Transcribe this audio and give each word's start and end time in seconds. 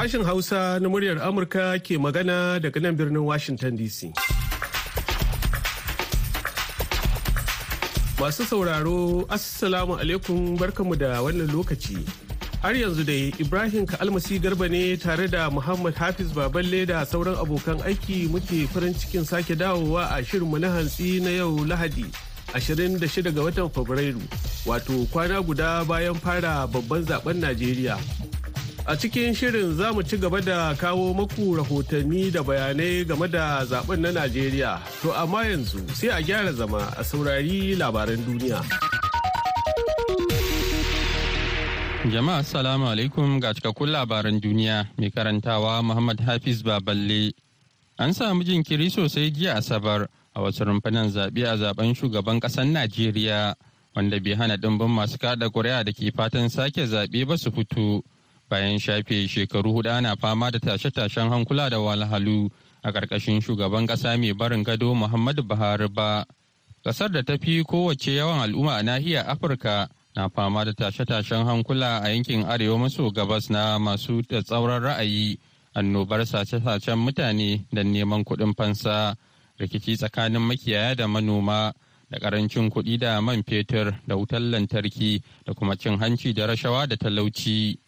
Sashen 0.00 0.24
Hausa 0.24 0.80
na 0.80 0.88
muryar 0.88 1.20
Amurka 1.20 1.76
ke 1.84 2.00
magana 2.00 2.56
daga 2.58 2.80
nan 2.80 2.96
birnin 2.96 3.20
Washington 3.22 3.76
DC. 3.76 4.08
Masu 8.16 8.46
sauraro, 8.48 9.26
Assalamu 9.28 10.00
alaikum 10.00 10.56
barkamu 10.56 10.96
da 10.96 11.20
wannan 11.20 11.52
lokaci. 11.52 12.00
Har 12.62 12.72
yanzu 12.72 13.04
dai 13.04 13.28
Ibrahim 13.44 13.84
Ka'almasi 13.86 14.40
Garba 14.40 14.70
ne 14.70 14.96
tare 14.96 15.28
da 15.28 15.50
Muhammad 15.50 15.92
Hafiz 15.94 16.32
Baballe 16.32 16.86
da 16.88 17.04
sauran 17.04 17.36
abokan 17.36 17.84
aiki 17.84 18.24
muke 18.32 18.64
farin 18.72 18.94
cikin 18.96 19.26
sake 19.28 19.52
dawowa 19.52 20.08
a 20.16 20.24
shirinmu 20.24 20.56
na 20.64 20.72
hantsi 20.80 21.20
na 21.20 21.28
yau 21.44 21.52
Lahadi 21.68 22.08
26 22.56 23.36
ga 23.36 23.42
watan 23.44 23.68
Fabrairu, 23.68 24.24
wato 24.64 25.04
kwana 25.12 25.44
guda 25.44 25.84
bayan 25.84 26.14
fara 26.16 26.64
babban 26.66 27.04
zaɓen 27.04 27.36
Najeriya. 27.44 28.00
A 28.86 28.96
cikin 28.96 29.34
shirin 29.34 29.74
za 29.76 29.92
mu 29.92 30.02
ci 30.02 30.16
gaba 30.16 30.40
da 30.40 30.74
kawo 30.74 31.14
maku 31.14 31.56
rahotanni 31.56 32.30
da 32.32 32.42
bayanai 32.42 33.04
game 33.04 33.28
da 33.28 33.64
zaɓen 33.64 34.00
na 34.00 34.10
Najeriya. 34.12 34.80
To 35.02 35.12
amma 35.12 35.44
yanzu 35.44 35.78
sai 35.94 36.08
a 36.08 36.22
gyara 36.22 36.52
zama 36.52 36.80
a 36.96 37.04
saurari 37.04 37.76
labaran 37.76 38.16
duniya. 38.24 38.64
Jama'a 42.10 42.38
Assalamu 42.40 42.86
alaikum 42.88 43.40
ga 43.40 43.52
cikakkun 43.54 43.90
labaran 43.92 44.40
duniya 44.40 44.88
mai 44.98 45.10
karantawa 45.10 45.82
Muhammad 45.84 46.20
Hafiz 46.20 46.62
Baballe. 46.62 47.32
An 47.98 48.12
samu 48.14 48.42
jinkiri 48.44 48.90
sosai 48.90 49.30
jiya 49.30 49.56
Asabar 49.60 50.08
a 50.34 50.40
wasu 50.40 50.64
rumfunan 50.64 51.10
zaɓe 51.12 51.44
a 51.46 51.56
zaɓen 51.56 51.94
shugaban 51.94 52.40
ƙasar 52.40 52.64
Najeriya 52.64 53.54
wanda 53.94 54.18
bai 54.20 54.34
hana 54.34 54.56
ɗimbin 54.56 54.88
masu 54.88 55.18
kaɗa 55.18 55.50
ƙuri'a 55.52 55.84
da 55.84 55.92
ke 55.92 56.10
fatan 56.16 56.48
sake 56.48 56.80
zaɓe 56.86 57.26
ba 57.28 57.36
su 57.36 57.50
fito. 57.52 58.02
Bayan 58.50 58.78
shafe 58.78 59.28
shekaru 59.28 59.72
huɗu 59.72 59.88
ana 59.90 60.16
fama 60.16 60.50
da 60.50 60.58
tashe-tashen 60.58 61.30
hankula 61.30 61.70
da 61.70 61.78
walhalu 61.78 62.50
a 62.82 62.90
ƙarƙashin 62.92 63.40
shugaban 63.40 63.86
ƙasa 63.86 64.18
mai 64.18 64.32
barin 64.32 64.64
gado 64.64 64.94
muhammadu 64.94 65.42
buhari 65.46 65.88
ba 65.88 66.24
ƙasar 66.84 67.12
da 67.12 67.22
ta 67.22 67.36
fi 67.40 67.62
kowace 67.62 68.10
yawan 68.16 68.40
al'umma 68.50 68.76
a 68.78 68.82
nahiyar 68.82 69.24
afirka 69.30 69.88
na 70.16 70.28
fama 70.28 70.64
da 70.64 70.72
tashe-tashen 70.72 71.44
hankula 71.46 72.02
a 72.02 72.08
yankin 72.08 72.42
arewa 72.44 72.78
maso 72.78 73.10
gabas 73.12 73.50
na 73.50 73.78
masu 73.78 74.22
tsauran 74.26 74.82
ra'ayi 74.82 75.38
annobar 75.76 76.26
sace-sacen 76.26 76.98
mutane 76.98 77.64
da 77.72 77.82
neman 77.84 78.24
kuɗin 78.24 78.54
fansa 78.56 79.14
rikici 79.60 79.96
tsakanin 79.96 80.42
makiyaya 80.42 80.96
da 80.96 81.06
manoma 81.06 81.72
da 82.10 82.18
ƙarancin 82.18 82.68
kuɗi 82.70 82.98
da 82.98 83.20
man 83.20 83.42
fetur 83.44 83.94
da 84.08 84.16
wutar 84.16 84.40
lantarki 84.40 85.22
da 85.46 85.54
kuma 85.54 85.76
cin 85.76 85.98
hanci 86.00 86.32
da 86.34 86.46
rashawa 86.46 86.88
da 86.88 86.96
talauci. 86.96 87.78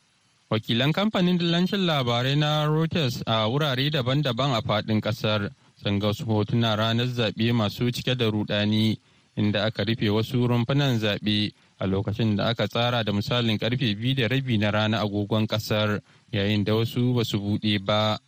Wakilan 0.53 0.93
kamfanin 0.93 1.39
dillancin 1.41 1.89
labarai 1.89 2.37
na 2.37 2.69
reuters 2.69 3.23
a 3.27 3.49
wurare 3.49 3.89
daban-daban 3.91 4.53
a 4.53 4.61
faɗin 4.61 5.01
ƙasar 5.01 5.49
sun 5.83 5.99
ga 5.99 6.07
wasu 6.13 6.25
hotuna 6.29 6.77
ranar 6.77 7.07
zaɓe 7.09 7.53
masu 7.57 7.89
cike 7.91 8.15
da 8.19 8.29
rudani 8.31 8.99
inda 9.37 9.65
aka 9.65 9.83
rufe 9.85 10.11
wasu 10.13 10.47
rumfunan 10.47 10.99
zaɓe 11.01 11.53
a 11.79 11.87
lokacin 11.87 12.37
da 12.37 12.49
aka 12.53 12.69
tsara 12.69 13.03
da 13.03 13.13
misalin 13.13 13.57
ƙarfe 13.59 13.97
biyu 13.97 14.15
da 14.15 14.29
rabi 14.29 14.59
na 14.59 14.71
rana 14.71 15.01
agogon 15.01 15.47
ƙasar 15.47 16.01
yayin 16.33 16.65
da 16.65 16.73
wasu 16.75 17.15
ba 17.15 17.25
su 17.25 17.39
buɗe 17.41 17.79
ba. 17.85 18.19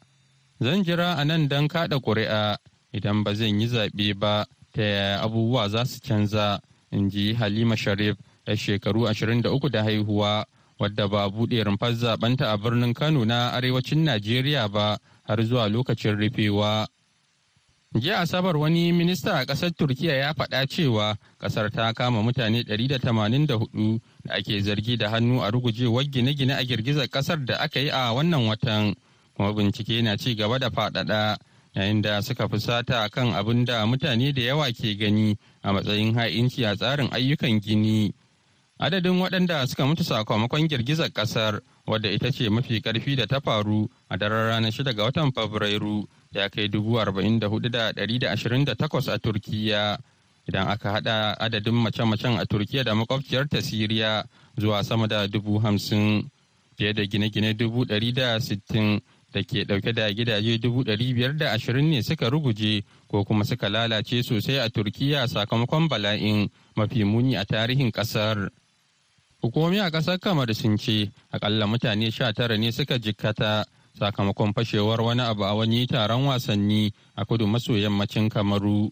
Zan 0.63 0.83
jira 0.83 1.19
a 1.21 1.25
nan 1.25 1.47
don 1.49 1.69
kaɗa 1.69 2.01
ƙuri'a 2.01 2.57
idan 2.95 3.23
ba 3.23 3.35
zan 3.35 3.61
yi 3.61 3.67
zaɓe 3.69 4.15
ba 4.19 4.47
ta 4.73 4.81
yaya 4.83 5.21
abubuwa 5.21 5.69
za 5.69 5.85
su 5.85 6.01
canza 6.01 6.59
in 6.91 7.11
ji 7.11 7.35
halima 7.35 7.77
sharif 7.77 8.17
da 8.47 8.55
shekaru 8.57 9.05
23 9.13 9.69
da 9.71 9.83
haihuwa. 9.85 10.45
Wadda 10.79 11.09
ba 11.09 11.29
buɗe 11.31 11.65
rumfar 11.65 11.93
zaɓenta 11.95 12.51
a 12.53 12.57
birnin 12.59 12.95
Kano 12.95 13.25
na 13.25 13.51
arewacin 13.53 14.05
Najeriya 14.05 14.69
ba 14.69 14.99
har 15.23 15.43
zuwa 15.45 15.69
lokacin 15.69 16.17
rufewa. 16.19 16.87
Jiya 17.95 18.21
Asabar 18.21 18.57
wani 18.57 18.93
minista 18.93 19.39
a 19.39 19.45
ƙasar 19.47 19.71
Turkiya 19.71 20.15
ya 20.17 20.33
faɗa 20.35 20.67
cewa 20.67 21.17
ƙasar 21.39 21.71
ta 21.71 21.93
kama 21.93 22.23
mutane 22.23 22.65
184 22.67 24.01
da 24.25 24.35
ake 24.35 24.61
zargi 24.63 24.97
da 24.99 25.11
hannu 25.11 25.41
a 25.43 25.51
rugujewar 25.53 26.03
gine-gine 26.11 26.51
a 26.59 26.65
girgizar 26.65 27.07
ƙasar 27.07 27.45
da 27.47 27.57
aka 27.63 27.79
yi 27.81 27.91
a 27.91 28.11
wannan 28.13 28.49
watan, 28.49 28.95
kuma 29.37 29.53
bincike 29.55 30.03
na 30.03 30.17
ci 30.17 30.35
gaba 30.35 30.59
da 30.59 30.71
faɗaɗa 30.71 31.37
yayin 31.77 32.03
da 32.03 32.21
suka 32.21 32.49
fusata 32.49 33.09
kan 33.13 33.33
abin 33.33 33.65
da 33.65 33.87
mutane 33.87 34.35
da 34.35 34.43
yawa 34.43 34.73
ke 34.73 34.99
gani 34.99 35.39
a 35.63 35.73
matsayin 35.73 36.15
ha'inci 36.15 36.65
a 36.67 36.75
tsarin 36.75 37.09
ayyukan 37.13 37.61
gini. 37.63 38.13
Adadin 38.79 39.21
waɗanda 39.21 39.67
suka 39.67 39.87
mutu 39.87 40.03
sakamakon 40.05 40.67
girgizar 40.69 41.09
ƙasar 41.13 41.61
wadda 41.87 42.11
ita 42.11 42.33
ce 42.33 42.49
mafi 42.51 42.81
ƙarfi 42.83 43.15
da 43.17 43.25
ta 43.27 43.39
faru 43.41 43.89
a 44.11 44.17
daren 44.19 44.49
ranar 44.51 44.73
shida 44.73 44.93
ga 44.93 45.05
watan 45.05 45.31
Fabrairu 45.33 46.05
ya 46.33 46.49
kai 46.49 46.67
dubu 46.69 46.99
arba'in 46.99 47.39
da 47.39 47.47
huɗu 47.47 47.71
da 47.71 47.93
ɗari 47.93 48.19
da 48.19 48.33
ashirin 48.33 48.65
da 48.65 48.75
takwas 48.75 49.07
a 49.09 49.17
Turkiya. 49.19 49.97
Idan 50.49 50.67
aka 50.69 50.91
haɗa 50.91 51.37
adadin 51.39 51.75
mace-macen 51.75 52.37
a 52.41 52.45
Turkiya 52.47 52.83
da 52.85 52.95
makwabciyar 52.95 53.49
ta 53.49 53.59
Siriya 53.63 54.25
zuwa 54.59 54.83
sama 54.85 55.07
da 55.07 55.27
dubu 55.29 55.61
hamsin 55.63 56.29
fiye 56.77 56.93
da 56.93 57.05
gine-gine 57.07 57.55
dubu 57.57 57.85
ɗari 57.87 58.13
da 58.13 58.41
sittin 58.41 59.01
da 59.33 59.41
ke 59.45 59.63
ɗauke 59.65 59.95
da 59.95 60.11
gidaje 60.13 60.59
dubu 60.59 60.83
ɗari 60.83 61.15
biyar 61.15 61.37
da 61.37 61.53
ashirin 61.53 61.91
ne 61.91 62.03
suka 62.03 62.29
ruguje 62.29 62.83
ko 63.09 63.23
kuma 63.25 63.45
suka 63.45 63.69
lalace 63.69 64.21
sosai 64.25 64.59
a 64.59 64.69
Turkiya 64.69 65.29
sakamakon 65.29 65.87
bala'in 65.89 66.51
mafi 66.77 67.05
muni 67.05 67.37
a 67.37 67.45
tarihin 67.45 67.93
ƙasar. 67.93 68.51
Hukumomi 69.45 69.79
a 69.79 69.91
ƙasar 69.91 70.19
Kamar 70.19 70.55
sun 70.55 70.79
ce 70.79 71.11
akalla 71.31 71.67
mutane 71.67 72.11
sha 72.11 72.33
tara 72.33 72.57
ne 72.57 72.71
suka 72.73 72.99
jikkata 72.99 73.67
sakamakon 74.01 74.55
fashewar 74.55 74.99
wani 75.05 75.21
abu 75.21 75.43
a 75.45 75.55
wani 75.55 75.87
taron 75.87 76.25
wasanni 76.25 76.91
a 77.15 77.27
kudu 77.27 77.47
maso 77.47 77.75
yammacin 77.77 78.31
Kamaru. 78.31 78.91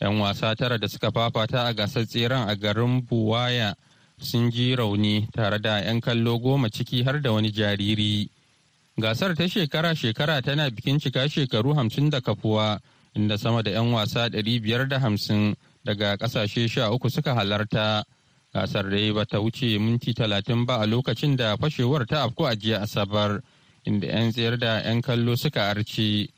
'Yan 0.00 0.20
wasa 0.20 0.54
tara 0.54 0.78
da 0.78 0.86
suka 0.86 1.10
fafata 1.10 1.66
a 1.66 1.74
gasar 1.74 2.06
tseren 2.06 2.48
a 2.48 2.54
garin 2.54 3.02
Buwaya 3.02 3.74
sun 4.20 4.52
ji 4.52 4.76
rauni 4.76 5.26
tare 5.34 5.58
da 5.58 5.80
'yan 5.82 6.00
kallo 6.00 6.38
goma 6.38 6.70
ciki 6.70 7.02
har 7.04 7.18
da 7.18 7.32
wani 7.32 7.50
jariri. 7.50 8.30
Gasar 9.00 9.34
ta 9.34 9.48
shekara-shekara 9.50 10.40
tana 10.44 10.70
bikin 10.70 11.00
cika 11.00 11.26
shekaru 11.28 11.74
hamsin 11.74 12.08
da 12.08 12.20
kafuwa 12.20 12.78
inda 13.16 13.36
sama 13.36 13.64
da 13.64 13.70
'yan 13.72 13.90
wasa 13.90 14.28
ɗari 14.30 14.62
biyar 14.62 14.86
da 14.88 15.00
hamsin 15.00 15.56
daga 15.84 16.14
ƙasashe 16.16 16.68
sha 16.70 16.92
uku 16.94 17.10
suka 17.10 17.34
halarta. 17.34 18.04
Gasar 18.54 18.88
dai 18.90 19.12
ba 19.12 19.24
ta 19.26 19.38
wuce 19.40 19.78
minti 19.78 20.12
talatin 20.14 20.64
ba 20.64 20.80
a 20.80 20.86
lokacin 20.86 21.36
da 21.36 21.56
fashewar 21.56 22.06
ta 22.06 22.24
afku 22.24 22.44
a 22.46 22.56
jiya 22.56 22.80
asabar 22.82 23.40
inda 23.84 24.06
'yan 24.06 24.32
tsayar 24.32 24.56
da 24.58 24.80
'yan 24.82 25.00
kallo 25.02 25.36
suka 25.36 25.68
arce 25.70 26.28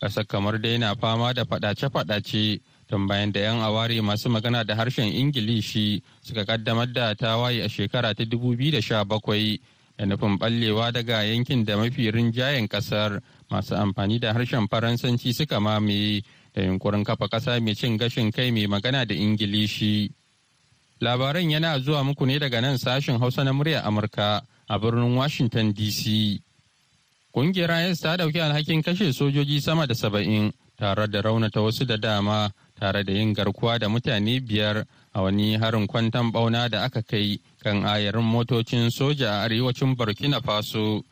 ƙasar 0.00 0.26
kamar 0.26 0.58
dai 0.60 0.78
na 0.78 0.94
fama 0.94 1.32
da 1.32 1.44
fadace-fadace 1.44 2.60
tun 2.86 3.06
bayan 3.08 3.32
da 3.32 3.40
'yan 3.40 3.58
aware 3.62 4.00
masu 4.02 4.28
magana 4.30 4.64
da 4.64 4.74
harshen 4.76 5.10
ingilishi 5.10 6.02
suka 6.22 6.44
kaddamar 6.44 6.92
da 6.92 7.14
tawaye 7.14 7.62
a 7.64 7.68
shekara 7.68 8.14
ta 8.14 8.22
2017 8.24 9.58
da 9.98 10.04
nufin 10.06 10.38
ballewa 10.38 10.92
daga 10.92 11.24
yankin 11.24 11.64
da 11.64 11.76
mafi 11.76 12.10
rinjayen 12.12 12.68
ƙasar 12.68 13.20
masu 13.50 13.74
amfani 13.74 14.18
da 14.20 14.32
harshen 14.32 14.68
faransanci 14.68 15.32
suka 15.34 15.58
mamaye 15.60 16.22
da 16.54 16.62
yunkurin 16.62 17.04
kafa 17.04 17.26
ƙasa 17.28 17.60
mai 17.60 17.74
cin 17.74 17.96
gashin 17.98 18.30
kai 18.30 18.50
mai 18.50 18.66
magana 18.66 19.04
da 19.06 19.14
ingilishi. 19.14 20.12
Labaran 21.00 21.50
yana 21.50 21.78
zuwa 21.78 22.04
muku 22.04 22.26
ne 22.26 22.38
daga 22.38 22.60
nan 22.60 22.78
sashen 22.78 23.18
Hausa 23.18 23.44
na 23.44 23.52
muryar 23.52 23.84
Amurka 23.84 24.40
a 24.68 24.78
birnin 24.78 25.14
Washington 25.16 25.72
DC. 25.74 26.40
Kungiyar 27.34 27.90
IS 27.90 28.00
ta 28.00 28.16
ɗauki 28.16 28.40
alhakin 28.40 28.82
kashe 28.82 29.12
sojoji 29.12 29.60
sama 29.60 29.86
da 29.86 29.94
saba'in 29.94 30.50
tare 30.78 31.06
da 31.06 31.20
raunata 31.20 31.60
wasu 31.60 31.84
da 31.84 31.96
dama 31.98 32.50
tare 32.80 33.04
da 33.04 33.12
yin 33.12 33.34
garkuwa 33.34 33.78
da 33.78 33.88
mutane 33.88 34.40
biyar 34.40 34.86
a 35.12 35.20
wani 35.22 35.58
harin 35.58 35.86
kwantan 35.86 36.32
bauna 36.32 36.68
da 36.68 36.84
aka 36.84 37.02
kai 37.02 37.38
kan 37.62 37.84
ayarin 37.84 38.24
motocin 38.24 38.88
soja 38.90 39.28
a 39.28 39.44
arewacin 39.44 39.94
Burkina 39.96 40.40
Faso. 40.40 41.02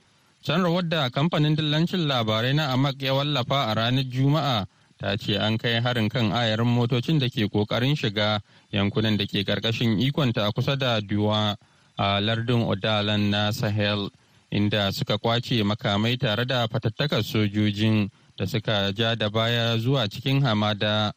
Sanarwar 0.42 0.88
da 0.88 1.10
kamfanin 1.10 1.56
dillancin 1.56 2.06
labarai 2.08 2.54
na 2.54 2.72
Amak 2.72 3.02
ya 3.02 3.12
wallafa 3.14 3.68
a 3.68 3.74
ranar 3.74 4.04
Juma'a 4.08 4.66
ta 5.04 5.16
ce 5.20 5.36
an 5.36 5.58
kai 5.58 5.80
harin 5.84 6.08
kan 6.08 6.32
ayarin 6.32 6.66
motocin 6.66 7.18
da 7.18 7.28
ke 7.28 7.44
ƙoƙarin 7.48 7.94
shiga 7.94 8.40
yankunan 8.72 9.16
da 9.18 9.26
ke 9.26 9.44
ƙarƙashin 9.44 10.00
ikonta 10.00 10.46
a 10.48 10.52
kusa 10.52 10.76
da 10.78 10.98
duwa 11.00 11.56
a 11.98 12.20
lardin 12.20 12.64
odalan 12.64 13.28
na 13.30 13.50
sahel 13.52 14.08
inda 14.50 14.90
suka 14.94 15.18
ƙwace 15.18 15.60
makamai 15.62 16.16
tare 16.18 16.46
da 16.46 16.66
fatattakar 16.68 17.22
sojojin 17.22 18.08
da 18.38 18.46
suka 18.46 18.92
ja 18.96 19.14
da 19.14 19.28
baya 19.28 19.76
zuwa 19.78 20.08
cikin 20.08 20.40
hamada. 20.40 21.12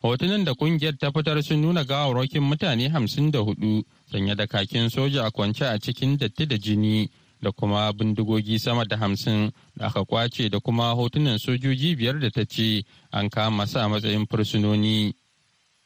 Hotunan 0.00 0.44
da 0.44 0.52
ƙungiyar 0.54 0.96
ta 0.96 1.10
fitar 1.10 1.42
sun 1.42 1.60
nuna 1.62 1.82
gawarwakin 1.84 2.42
mutane 2.42 2.88
hamsin 2.88 3.30
da 3.32 3.38
huɗu 3.40 3.82
sanye 4.12 4.36
da 4.36 4.46
kakin 4.46 4.88
soja 4.90 5.26
a 5.26 5.30
kwance 5.32 5.62
a 5.66 5.76
cikin 5.80 6.16
datti 6.16 6.46
da 6.46 6.56
jini. 6.56 7.10
Da 7.44 7.52
kuma 7.52 7.92
bindigogi 7.92 8.58
sama 8.58 8.84
da 8.84 8.96
hamsin 8.96 9.52
da 9.76 9.86
aka 9.86 10.00
ƙwace 10.04 10.48
da 10.50 10.58
kuma 10.60 10.94
hotunan 10.94 11.38
sojoji 11.38 11.94
biyar 11.96 12.18
da 12.20 12.30
ta 12.30 12.44
ce 12.44 12.82
an 13.12 13.28
kama 13.28 13.66
su 13.66 13.78
a 13.78 13.88
matsayin 13.88 14.26
fursunoni. 14.26 15.12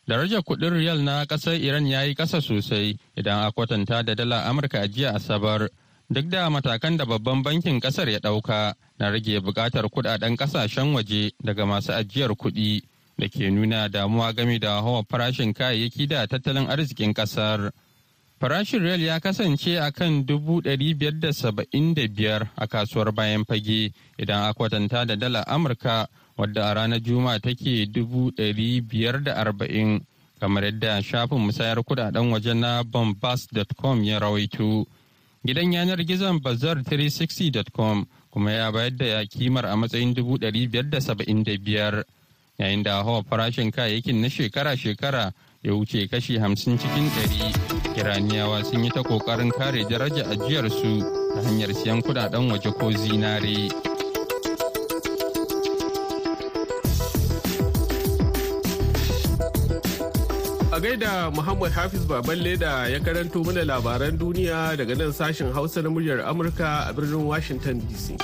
Darajar 0.07 0.41
kuɗin 0.43 0.73
riyal 0.73 1.03
na 1.05 1.25
ƙasar 1.27 1.61
Iran 1.61 1.87
ya 1.87 2.03
yi 2.03 2.15
ƙasa 2.15 2.41
sosai 2.41 2.97
idan 3.17 3.45
a 3.47 3.51
kwatanta 3.53 4.03
da 4.05 4.15
dala 4.15 4.45
Amurka 4.49 4.81
a 4.81 4.89
jiya 4.89 5.13
Asabar 5.15 5.69
duk 6.11 6.29
da 6.31 6.49
matakan 6.49 6.97
da 6.97 7.05
babban 7.05 7.43
bankin 7.43 7.81
ƙasar 7.81 8.09
ya 8.09 8.19
ɗauka 8.19 8.75
na 8.99 9.11
rage 9.11 9.41
buƙatar 9.41 9.85
kuɗaɗen 9.91 10.37
ƙasashen 10.37 10.95
waje 10.95 11.33
daga 11.45 11.67
masu 11.67 11.93
ajiyar 11.93 12.31
kuɗi 12.37 12.83
da 13.19 13.29
ke 13.29 13.51
nuna 13.51 13.89
damuwa 13.89 14.33
game 14.33 14.59
da 14.59 14.81
hawa 14.81 15.03
farashin 15.11 15.53
kayayyaki 15.53 16.07
da 16.09 16.27
tattalin 16.27 16.67
arzikin 16.71 17.13
ƙasar. 17.13 17.73
Farashin 18.40 18.82
rel 18.82 19.00
ya 19.02 19.19
kasance 19.20 19.76
a 19.82 19.90
kan 19.90 20.23
biyar 22.08 22.49
a 22.56 22.67
kasuwar 22.69 23.11
bayan 23.12 23.44
fage 23.44 23.90
idan 24.17 24.46
a 24.49 24.55
kwatanta 24.55 25.05
da 25.06 25.17
dala 25.17 25.43
Amurka 25.49 26.06
wadda 26.38 26.70
a 26.70 26.75
ranar 26.75 27.00
Juma'a 27.02 27.40
take 27.43 27.87
arba'in 29.35 30.00
kamar 30.40 30.62
yadda 30.64 31.02
shafin 31.02 31.38
musayar 31.38 31.79
kuɗaɗen 31.82 32.31
waje 32.31 32.55
na 32.55 32.85
bombas.com 32.85 34.05
ya 34.05 34.20
rawaito. 34.20 34.87
Gidan 35.44 35.73
yanar 35.73 35.99
gizon 36.06 36.38
bazar360.com 36.38 38.06
kuma 38.31 38.52
ya 38.52 38.70
bayar 38.70 38.90
da 38.96 39.25
kimar 39.26 39.67
a 39.67 39.75
matsayin 39.76 40.14
biyar 41.58 42.05
yayin 42.58 42.85
da 42.85 43.02
hawa 43.02 43.25
farashin 43.25 43.73
kayayyakin 43.73 44.20
na 44.20 44.29
shekara-shekara 44.29 45.32
ya 45.62 45.73
wuce 45.75 46.06
kashi 46.08 46.38
hamsin 46.38 46.79
cikin 46.79 47.11
ɗari. 47.11 47.78
Iraniyawa 47.99 48.65
sun 48.65 48.85
yi 48.85 48.91
ta 48.91 49.03
ƙoƙarin 49.03 49.50
kare 49.59 49.85
daraja 49.91 50.23
ajiyarsu 50.31 51.03
ta 51.35 51.41
hanyar 51.43 51.75
siyan 51.75 52.03
kuɗaɗen 52.03 52.50
waje 52.50 52.71
ko 52.79 52.91
zinare. 52.93 53.69
A 60.73 60.81
gaida 60.81 61.31
Muhammad 61.35 61.73
Hafiz 61.73 62.06
Baballe 62.06 62.56
da 62.56 62.87
ya 62.87 63.00
karanto 63.00 63.43
mana 63.45 63.65
labaran 63.67 64.15
duniya 64.17 64.77
daga 64.79 64.95
nan 64.97 65.11
sashen 65.12 65.50
Hausa 65.53 65.83
na 65.83 65.91
muryar 65.91 66.23
Amurka 66.23 66.87
a 66.89 66.93
birnin 66.95 67.27
Washington 67.27 67.81
DC. 67.83 68.15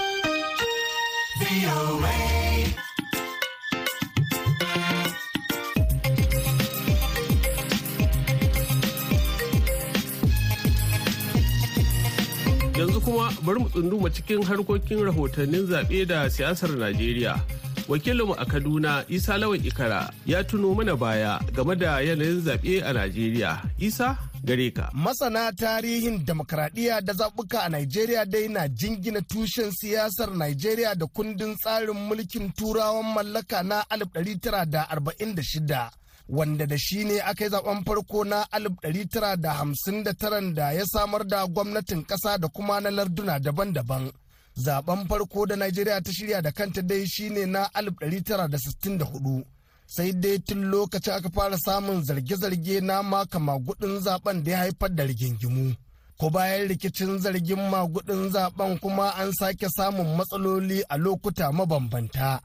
Yanzu 12.84 13.00
kuma 13.00 13.32
bari 13.42 13.58
mu 13.60 13.68
tsunduma 13.72 14.10
cikin 14.12 14.42
harkokin 14.44 15.04
rahotannin 15.08 15.64
zaɓe 15.66 16.04
da 16.06 16.28
siyasar 16.30 16.70
Najeriya. 16.76 17.40
wakilinmu 17.88 18.34
a 18.38 18.44
kaduna 18.44 19.04
isa 19.08 19.38
lawan 19.38 19.64
ikara 19.66 20.10
ya 20.26 20.44
tuno 20.44 20.74
mana 20.74 20.96
baya 20.96 21.40
game 21.54 21.74
da 21.76 22.00
yanayin 22.00 22.40
zaɓe 22.44 22.82
a 22.84 22.92
najeriya. 22.92 23.62
Isa 23.78 24.16
gare 24.44 24.70
ka. 24.70 24.90
Masana 24.92 25.52
tarihin 25.52 26.24
demokradiyya 26.26 27.00
da 27.00 27.12
zaɓuka 27.12 27.58
a 27.64 27.68
najeriya 27.68 28.24
dai 28.26 28.48
na 28.48 28.68
jingina 28.68 29.20
tushen 29.22 29.70
siyasar 29.72 30.30
najeriya 30.36 30.94
da 30.94 31.06
kundin 31.06 31.56
tsarin 31.56 31.96
mulkin 32.08 32.52
turawan 32.52 33.14
mallaka 33.14 33.62
na 33.62 33.82
1946 33.88 36.03
wanda 36.28 36.66
da 36.66 36.78
shi 36.78 37.04
ne 37.04 37.20
aka 37.20 37.44
yi 37.44 37.50
zaɓen 37.50 37.84
farko 37.84 38.24
na 38.24 38.44
1959 38.52 40.54
da 40.54 40.72
ya 40.72 40.84
samar 40.86 41.26
da 41.26 41.46
gwamnatin 41.46 42.04
ƙasa 42.06 42.38
da 42.38 42.48
kuma 42.48 42.80
na 42.80 42.90
larduna 42.90 43.38
daban-daban 43.38 44.12
zaɓen 44.56 45.08
farko 45.08 45.46
da 45.46 45.56
Najeriya 45.56 46.00
ta 46.02 46.12
shirya 46.12 46.42
da 46.42 46.50
kanta 46.52 46.82
dai 46.82 47.04
shine 47.06 47.46
na 47.46 47.68
1964 47.74 49.44
sai 49.86 50.12
dai 50.12 50.38
tun 50.46 50.62
lokacin 50.70 51.12
aka 51.14 51.28
fara 51.34 51.56
samun 51.58 52.02
zarge-zarge 52.06 52.80
na 52.80 53.02
maka 53.02 53.38
magudin 53.38 54.00
zaɓen 54.04 54.42
da 54.44 54.50
ya 54.50 54.58
haifar 54.58 54.90
da 54.94 55.04
rigingimu. 55.04 55.74
Ko 56.18 56.30
bayan 56.30 56.68
rikicin 56.68 57.18
zargin 57.18 57.62
magudin 57.70 58.30
zaɓen 58.34 58.78
kuma 58.82 59.06
an 59.20 59.30
sake 59.38 59.66
samun 59.76 60.08
matsaloli 60.16 60.78
a 60.88 60.96
lokuta 61.04 61.52
mabambanta. 61.52 62.40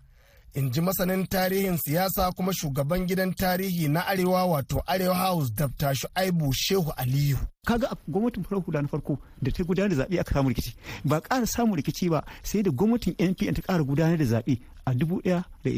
In 0.54 0.72
ji 0.72 0.82
masanin 0.82 1.28
tarihin 1.28 1.78
siyasa 1.78 2.32
kuma 2.32 2.54
shugaban 2.54 3.06
gidan 3.08 3.34
tarihi 3.34 3.88
na 3.88 4.08
arewa 4.08 4.46
wato 4.46 4.84
arewa 4.88 5.16
house 5.16 5.52
dafta 5.56 5.96
shu'aibu 5.96 6.54
shehu 6.54 6.92
aliyu. 6.98 7.38
Kaga 7.66 7.88
a 7.92 7.96
gwamnatin 8.08 8.44
farar 8.44 8.62
hula 8.64 8.82
na 8.82 8.88
farko 8.88 9.18
da 9.42 9.52
ta 9.52 9.64
gudanar 9.64 9.90
da 9.90 9.96
zaɓe 10.04 10.20
aka 10.20 10.34
samu 10.34 10.50
rikici. 10.50 10.74
Ba 11.06 11.20
ƙara 11.22 11.46
samun 11.46 11.76
rikici 11.78 12.10
ba 12.10 12.24
sai 12.44 12.62
da 12.64 12.72
gwamnatin 12.72 13.16
npn 13.20 13.54
ta 13.56 13.62
ƙara 13.62 13.84
gudanar 13.84 14.18
da 14.18 14.24
zaɓe 14.26 14.58
a 14.86 14.94
dubu 14.96 15.22
ɗaya 15.22 15.44
da 15.64 15.72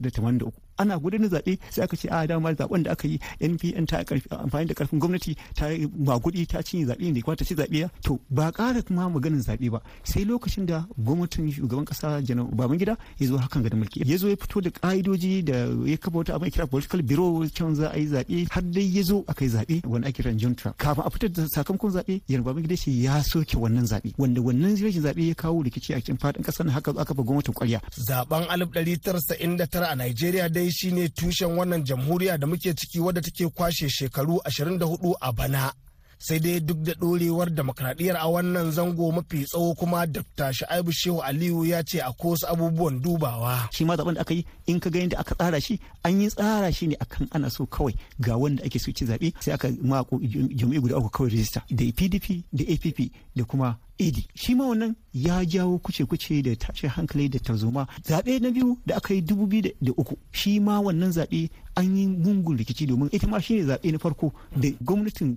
da 0.00 0.10
tamanin 0.10 0.38
da 0.38 0.46
uku. 0.46 0.60
Ana 0.78 0.98
gudanar 0.98 1.28
zaɓe 1.28 1.58
sai 1.70 1.84
aka 1.84 1.96
ce 1.96 2.08
a 2.08 2.26
dama 2.26 2.54
zaɓen 2.54 2.82
da 2.84 2.92
aka 2.92 3.08
yi 3.08 3.18
npn 3.40 3.84
ta 3.86 3.98
amfani 4.30 4.66
da 4.66 4.74
ƙarfin 4.74 4.98
gwamnati 4.98 5.36
ta 5.54 5.66
magudi 5.98 6.46
ta 6.46 6.62
cinye 6.62 6.86
zaɓe 6.86 7.12
da 7.14 7.20
kuma 7.20 7.36
ta 7.36 7.44
ci 7.44 7.54
zaɓe 7.54 7.90
to 8.02 8.18
ba 8.30 8.52
ƙara 8.52 8.82
kuma 8.82 9.08
maganin 9.10 9.42
zaɓe 9.42 9.70
ba. 9.70 9.82
Sai 10.04 10.24
lokacin 10.24 10.66
da 10.66 10.86
gwamnatin 10.96 11.50
shugaban 11.52 11.84
ƙasa 11.84 12.22
janar 12.24 12.46
babangida 12.54 12.96
ya 13.18 13.26
zo 13.26 13.36
hakan 13.38 13.62
ga 13.62 13.74
mulki. 13.76 14.02
Ya 14.06 14.16
zo 14.16 14.28
ya 14.28 14.36
fito 14.36 14.60
da 14.62 14.70
ƙa'idoji 14.70 15.44
da 15.44 15.66
ya 15.84 15.96
kafa 15.98 16.18
wata 16.22 16.34
abin 16.38 16.50
kira 16.50 16.66
political 16.70 17.02
bureau 17.02 17.44
can 17.54 17.74
za 17.74 17.90
a 17.92 17.98
yi 17.98 18.06
zaɓe 18.06 18.46
har 18.50 18.62
dai 18.62 18.82
ya 18.86 19.02
zo 19.02 19.24
aka 19.28 19.44
yi 19.44 19.50
zaɓe 19.50 19.86
wani 19.86 20.06
ake 20.06 20.22
kiran 20.22 20.38
junta 20.38 20.72
kafin 20.78 21.02
a 21.04 21.10
fitar 21.28 21.44
da 21.44 21.48
sakamakon 21.48 21.90
zaɓe 21.90 22.20
janar 22.28 22.44
babangida 22.44 22.76
ce 22.76 22.90
ya 22.90 23.22
soke 23.22 23.56
wannan 23.56 23.86
zaɓe 23.86 24.14
wanda 24.18 24.40
wannan 24.40 24.76
rashin 24.82 25.02
zaɓe 25.02 25.28
ya 25.28 25.34
kawo 25.34 25.62
rikici 25.62 25.92
a 25.94 26.00
cikin 26.00 26.16
faɗin 26.18 26.42
ƙasar 26.44 26.68
haka 26.70 26.90
aka 26.90 27.14
fa 27.14 27.22
gwamnatin 27.22 27.54
ƙwarya. 27.54 27.80
zaɓen 28.08 28.46
1999 28.48 29.82
a 29.84 29.94
Najeriya 29.96 30.48
dai 30.48 30.70
shine 30.70 31.08
tushen 31.08 31.56
wannan 31.56 31.84
jamhuriya 31.84 32.38
da 32.38 32.46
muke 32.46 32.74
ciki 32.74 33.00
wadda 33.00 33.20
take 33.22 33.48
kwashe 33.54 33.88
shekaru 33.88 34.38
24 34.44 35.14
a 35.20 35.32
bana. 35.32 35.72
sai 36.18 36.38
dai 36.40 36.60
duk 36.60 36.78
da 36.82 36.92
ɗorewar 36.92 37.50
demokradiyyar 37.50 38.16
a 38.16 38.26
wannan 38.28 38.70
zango 38.72 39.12
mafi 39.12 39.44
tsawo 39.44 39.74
kuma 39.74 40.06
dafta 40.06 40.52
sha'ibu 40.52 40.92
shehu 40.92 41.20
aliyu 41.22 41.64
ya 41.64 41.82
ce 41.84 42.00
a 42.00 42.10
wasu 42.24 42.46
abubuwan 42.46 43.00
dubawa 43.02 43.68
shi 43.72 43.84
ma 43.84 43.96
zaɓen 43.96 44.14
da 44.14 44.20
aka 44.20 44.34
yi 44.34 44.46
in 44.66 44.80
ka 44.80 44.90
ga 44.90 44.98
yadda 45.00 45.18
aka 45.18 45.34
tsara 45.34 45.60
shi 45.60 45.78
an 46.04 46.20
yi 46.20 46.28
tsara 46.30 46.72
shi 46.72 46.86
ne 46.86 46.96
akan 47.00 47.28
ana 47.32 47.50
so 47.50 47.66
kawai 47.66 47.94
ga 48.20 48.36
wanda 48.36 48.62
ake 48.64 48.78
so 48.78 48.92
ci 48.92 49.04
zaɓe 49.04 49.32
sai 49.40 49.54
aka 49.54 49.68
mako 49.82 50.18
jami'ai 50.20 50.80
guda 50.80 50.96
uku 50.98 51.10
kawai 51.10 51.30
rijista 51.30 51.62
da 51.70 51.84
pdp 51.92 52.44
da 52.52 52.64
app 52.72 52.98
da 53.36 53.44
kuma 53.44 53.78
edi 53.98 54.26
shi 54.34 54.54
ma 54.54 54.66
wannan 54.66 54.94
ya 55.14 55.44
jawo 55.44 55.78
kuce-kuce 55.78 56.42
da 56.42 56.56
tashin 56.56 56.90
hankali 56.90 57.28
da 57.28 57.38
tarzoma. 57.38 57.86
Zaɓe 58.04 58.40
na 58.42 58.50
biyu 58.50 58.78
da 58.86 58.96
aka 58.96 59.14
yi 59.14 59.20
dubu 59.22 59.46
biyu 59.46 59.62
da 59.80 59.92
uku 59.96 60.16
shi 60.32 60.58
ma 60.60 60.80
wannan 60.80 61.10
zaɓe 61.12 61.48
an 61.76 61.96
yi 61.96 62.06
mungun 62.06 62.56
rikici 62.58 62.86
domin 62.86 63.08
ita 63.12 63.26
ma 63.28 63.38
shine 63.40 63.62
zaɓe 63.62 63.92
na 63.92 63.98
farko 63.98 64.32
da 64.56 64.68
gwamnatin 64.82 65.36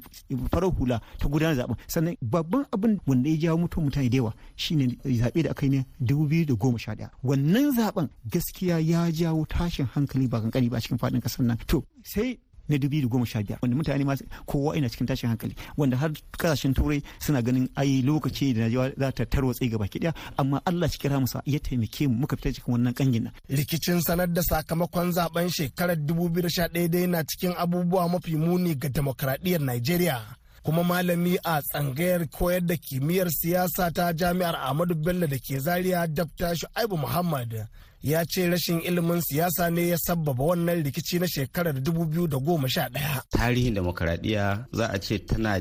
farar 0.52 0.72
hula 0.72 1.00
ta 1.20 1.28
gudanar 1.30 1.56
zaɓen. 1.56 1.76
Sannan 1.88 2.16
babban 2.22 2.66
abin 2.72 2.98
wanda 3.08 3.30
ya 3.30 3.38
jawo 3.38 3.58
mutum 3.58 3.84
mutane 3.86 4.10
da 4.10 4.18
yawa 4.18 4.34
shine 4.56 4.98
zaɓe 5.06 5.44
da 5.44 5.52
aka 5.52 5.66
yi 5.66 5.78
na 5.78 5.84
dubu 6.00 6.26
biyu 6.28 6.46
da 6.46 6.54
goma 6.56 6.80
sha 6.80 6.96
ɗaya. 6.96 7.10
Wannan 7.24 7.76
zaɓen 7.78 8.10
gaskiya 8.32 8.80
ya 8.80 9.12
jawo 9.24 9.46
tashin 9.46 9.88
hankali 9.94 10.28
ba 10.28 10.42
kankani 10.42 10.70
ba 10.70 10.80
cikin 10.82 10.98
faɗin 10.98 11.22
ƙasar 11.22 11.46
nan. 11.46 11.58
To 11.68 11.84
sai 12.04 12.38
na 12.70 12.78
dubi 12.78 13.02
da 13.02 13.08
goma 13.08 13.26
sha 13.26 13.42
biyar 13.44 13.60
wanda 13.62 13.78
mutane 13.78 14.04
ma 14.06 14.16
kowa 14.46 14.76
ina 14.78 14.90
cikin 14.90 15.08
tashin 15.08 15.30
hankali 15.30 15.56
wanda 15.78 15.98
har 15.98 16.12
ƙasashen 16.38 16.74
turai 16.74 17.02
suna 17.20 17.42
ganin 17.42 17.70
ai 17.76 18.02
lokaci 18.04 18.54
da 18.54 18.62
najeriya 18.68 18.94
za 18.98 19.12
ta 19.12 19.24
tarwatse 19.26 19.70
gaba 19.72 19.88
ki 19.88 20.00
amma 20.38 20.62
Allah 20.66 20.90
shi 20.90 21.00
kira 21.00 21.20
musa 21.20 21.42
ya 21.46 21.60
taimake 21.60 22.08
mu 22.08 22.16
muka 22.16 22.36
fita 22.36 22.54
cikin 22.54 22.74
wannan 22.74 22.94
kangin 22.94 23.24
nan. 23.24 23.34
Rikicin 23.50 24.02
sanar 24.02 24.28
da 24.34 24.42
sakamakon 24.42 25.12
zaɓen 25.16 25.50
shekarar 25.50 25.96
2011 25.96 26.88
dai 26.90 27.08
na 27.08 27.24
cikin 27.24 27.54
abubuwa 27.58 28.10
mafi 28.10 28.36
muni 28.36 28.76
ga 28.76 28.90
demokradiyyar 28.90 29.62
Najeriya. 29.62 30.22
Kuma 30.64 30.84
malami 30.84 31.38
a 31.46 31.62
tsangayar 31.62 32.28
koyar 32.28 32.62
da 32.66 32.76
kimiyyar 32.76 33.30
siyasa 33.32 33.92
ta 33.94 34.12
jami'ar 34.14 34.56
Ahmadu 34.56 34.96
Bello 34.96 35.28
da 35.28 35.38
ke 35.40 35.60
Zaria 35.60 36.08
Dr. 36.08 36.56
Shu'aibu 36.56 36.98
Muhammad 37.00 37.68
ya 38.04 38.26
ce 38.26 38.50
rashin 38.50 38.80
ilimin 38.82 39.22
siyasa 39.22 39.70
ne 39.70 39.88
ya 39.88 39.98
sabbaba 39.98 40.44
wannan 40.44 40.84
rikici 40.84 41.20
na 41.20 41.28
shekarar 41.28 41.74
2011. 41.76 43.22
Tarihin 43.30 43.74
demokaradiyya 43.76 44.66
za 44.72 44.88
a 44.90 45.00
ce 45.00 45.20
tana 45.26 45.60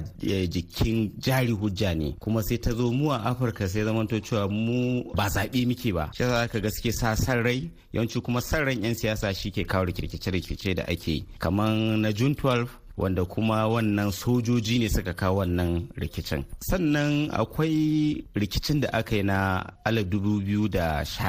jikin 0.49 1.13
jari 1.19 1.51
hujja 1.53 1.95
ne 1.95 2.15
kuma 2.21 2.43
sai 2.43 2.59
ta 2.59 2.71
zo 2.73 2.91
mu 2.93 3.11
a 3.13 3.19
Afirka 3.25 3.69
sai 3.69 3.85
zamanto 3.85 4.21
cewa 4.21 4.49
mu 4.49 5.05
ba 5.15 5.29
zaɓe 5.29 5.67
muke 5.67 5.93
ba. 5.93 6.11
Shi 6.15 6.25
za 6.25 6.49
ka 6.49 6.59
gaske 6.61 6.93
sa 6.93 7.15
san 7.17 7.43
rai 7.43 7.71
yawanci 7.93 8.21
kuma 8.23 8.41
san 8.41 8.65
ran 8.65 8.83
'yan 8.83 8.95
siyasa 8.95 9.33
shi 9.35 9.51
ke 9.51 9.65
kawo 9.65 9.85
rikice-rikice 9.85 10.75
da 10.75 10.83
ake. 10.89 11.25
Kamar 11.39 11.71
na 11.97 12.13
June 12.13 12.35
12 12.35 12.86
wanda 12.97 13.25
kuma 13.25 13.69
wannan 13.69 14.11
sojoji 14.11 14.79
ne 14.79 14.89
suka 14.89 15.13
kawo 15.15 15.39
wannan 15.41 15.89
rikicin. 15.97 16.45
Sannan 16.61 17.31
akwai 17.31 18.25
rikicin 18.35 18.81
da 18.81 18.89
aka 18.93 19.17
yi 19.17 19.23
na 19.23 19.65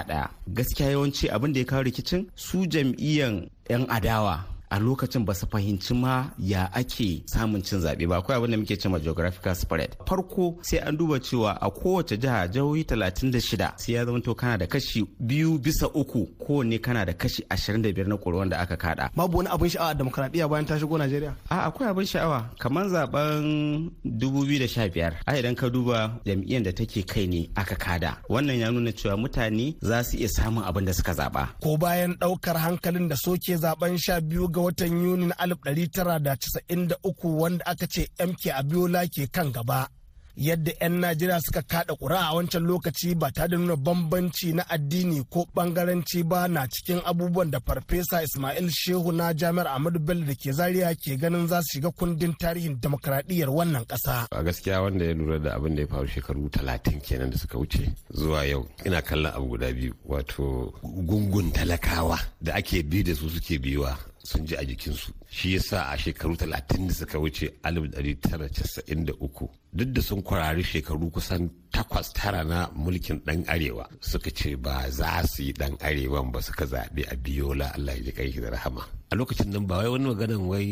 ɗaya. 0.07 0.29
Gaskiya 0.47 0.91
yawanci 0.91 1.29
abin 1.29 1.53
da 1.53 1.59
ya 1.59 1.65
kawo 1.65 1.83
rikicin 1.83 2.27
su 2.36 2.65
jam'iyyan 2.67 3.50
'yan 3.69 3.86
adawa 3.89 4.56
a 4.69 4.79
lokacin 4.79 5.25
ba 5.25 5.33
su 5.33 5.45
fahimci 5.47 5.93
ma 5.93 6.31
ya 6.39 6.69
ake 6.74 7.24
samun 7.25 7.62
cin 7.63 7.79
zaɓe 7.79 8.07
ba. 8.07 8.17
Akwai 8.17 8.38
abin 8.38 8.51
da 8.51 8.57
muke 8.57 8.75
cewa 8.77 9.00
geographical 9.00 9.55
spread. 9.55 9.95
Farko 10.05 10.57
sai 10.62 10.77
an 10.79 10.97
duba 10.97 11.19
cewa 11.19 11.57
a 11.62 11.69
kowace 11.71 12.17
jiha 12.17 12.47
jihohi 12.47 12.83
36 12.83 13.74
sai 13.77 13.93
ya 13.93 14.05
zama 14.05 14.21
to 14.21 14.36
kana 14.36 14.57
da 14.57 14.65
kashi 14.67 15.05
biyu 15.19 15.57
bisa 15.59 15.88
uku. 15.93 16.27
Kowanne 16.39 16.79
kana 16.81 17.05
da 17.05 17.13
kashi 17.13 17.43
25 17.50 18.07
na 18.07 18.15
ƙuri'un 18.17 18.50
da 18.50 18.59
aka 18.59 18.77
kada 18.77 19.09
babu 19.15 19.38
wani 19.38 19.50
abin 19.50 19.69
sha'awa 19.69 19.93
demokradiyya 19.93 20.47
bayan 20.50 20.65
ta 20.65 20.77
shigo 20.79 20.97
Najeriya? 20.97 21.33
A 21.50 21.67
akwai 21.71 21.89
abin 21.89 22.05
sha'awa. 22.05 22.50
Kamar 22.59 22.86
zaɓen 22.88 23.91
2015 24.05 25.13
a 25.25 25.38
idan 25.38 25.55
ka 25.55 25.69
duba 25.69 26.12
jam'iyyar 26.25 26.63
da 26.63 26.71
take 26.71 27.03
kai 27.07 27.25
ne 27.27 27.50
aka 27.55 27.75
kada 27.75 28.17
wannan 28.29 28.57
ya 28.59 28.71
nuna 28.71 28.91
cewa 28.91 29.17
mutane 29.17 29.75
za 29.81 30.03
su 30.03 30.17
iya 30.17 30.29
samun 30.29 30.63
abin 30.63 30.86
da 30.86 30.93
suka 30.93 31.13
zaba 31.13 31.50
ko 31.63 31.77
bayan 31.77 32.13
ɗaukar 32.19 32.57
hankalin 32.57 33.07
da 33.09 33.15
soke 33.15 33.55
zaɓen 33.55 33.97
sha 33.97 34.21
biyu 34.21 34.47
ga 34.57 34.63
watan 34.63 35.01
Yuni 35.03 35.25
na 35.29 35.35
1993 35.45 37.41
wanda 37.41 37.65
aka 37.65 37.85
ce 37.87 38.09
MK 38.19 38.49
Abiola 38.57 39.05
ke 39.07 39.29
kan 39.29 39.51
gaba. 39.53 39.85
Yadda 40.37 40.71
'yan 40.81 40.99
Najeriya 41.01 41.41
suka 41.41 41.61
kada 41.65 41.93
ƙura 41.97 42.29
a 42.29 42.33
wancan 42.37 42.61
lokaci 42.65 43.17
ba 43.17 43.31
ta 43.33 43.47
da 43.49 43.57
nuna 43.57 43.73
bambanci 43.75 44.53
na 44.53 44.63
addini 44.69 45.25
ko 45.29 45.45
bangaranci 45.49 46.21
ba 46.29 46.45
na 46.47 46.67
cikin 46.69 47.01
abubuwan 47.05 47.49
da 47.49 47.57
Farfesa 47.59 48.21
Ismail 48.21 48.69
Shehu 48.69 49.09
na 49.11 49.33
Jami'ar 49.33 49.65
Ahmadu 49.73 49.97
Bello 49.99 50.25
da 50.29 50.33
ke 50.37 50.53
Zaria 50.53 50.93
ke 50.93 51.17
ganin 51.17 51.47
za 51.49 51.61
su 51.65 51.77
shiga 51.81 51.89
kundin 51.89 52.37
tarihin 52.37 52.77
demokradiyyar 52.77 53.49
wannan 53.49 53.85
ƙasa. 53.89 54.27
A 54.29 54.43
gaskiya 54.45 54.81
wanda 54.85 55.05
ya 55.05 55.13
lura 55.17 55.39
da 55.41 55.55
abin 55.57 55.73
da 55.75 55.81
ya 55.81 55.87
faru 55.89 56.05
shekaru 56.07 56.49
talatin 56.53 57.01
kenan 57.01 57.29
da 57.33 57.37
suka 57.37 57.57
wuce 57.57 57.89
zuwa 58.13 58.45
yau 58.45 58.67
ina 58.85 59.01
kallon 59.01 59.33
abu 59.33 59.47
guda 59.57 59.73
biyu 59.73 59.93
wato 60.05 60.69
gungun 60.85 61.49
talakawa 61.51 62.19
da 62.41 62.53
ake 62.61 62.83
bi 62.85 63.01
da 63.01 63.15
su 63.17 63.25
suke 63.29 63.57
biyuwa 63.57 63.97
sun 64.29 64.43
ji 64.48 64.55
a 64.55 64.63
jikinsu. 64.69 65.10
Shi 65.36 65.48
yasa 65.55 65.77
a 65.93 65.98
shekaru 66.03 66.36
talatin 66.41 66.88
da 66.88 66.93
suka 67.00 67.17
wuce 67.24 67.48
1993 67.63 69.48
duk 69.77 69.89
da 69.96 70.01
sun 70.07 70.22
kwarari 70.27 70.63
shekaru 70.63 71.07
kusan 71.15 71.43
takwas 71.72 72.07
tara 72.17 72.43
na 72.43 72.60
mulkin 72.75 73.19
dan 73.25 73.43
arewa 73.53 73.86
suka 74.10 74.29
ce 74.38 74.55
ba 74.63 74.75
za 74.91 75.24
su 75.31 75.43
yi 75.48 75.53
dan 75.53 75.74
arewan 75.88 76.27
ba 76.34 76.39
suka 76.48 76.65
zaɓi 76.72 77.01
a 77.07 77.15
biyola 77.24 77.67
allah 77.75 77.96
ya 77.98 78.03
ji 78.05 78.12
kai 78.17 78.31
da 78.43 78.50
rahama. 78.55 78.84
A 79.12 79.15
lokacin 79.15 79.50
nan 79.53 79.65
ba 79.69 79.77
wai 79.79 79.88
wani 79.93 80.05
maganan 80.12 80.43
wai 80.51 80.67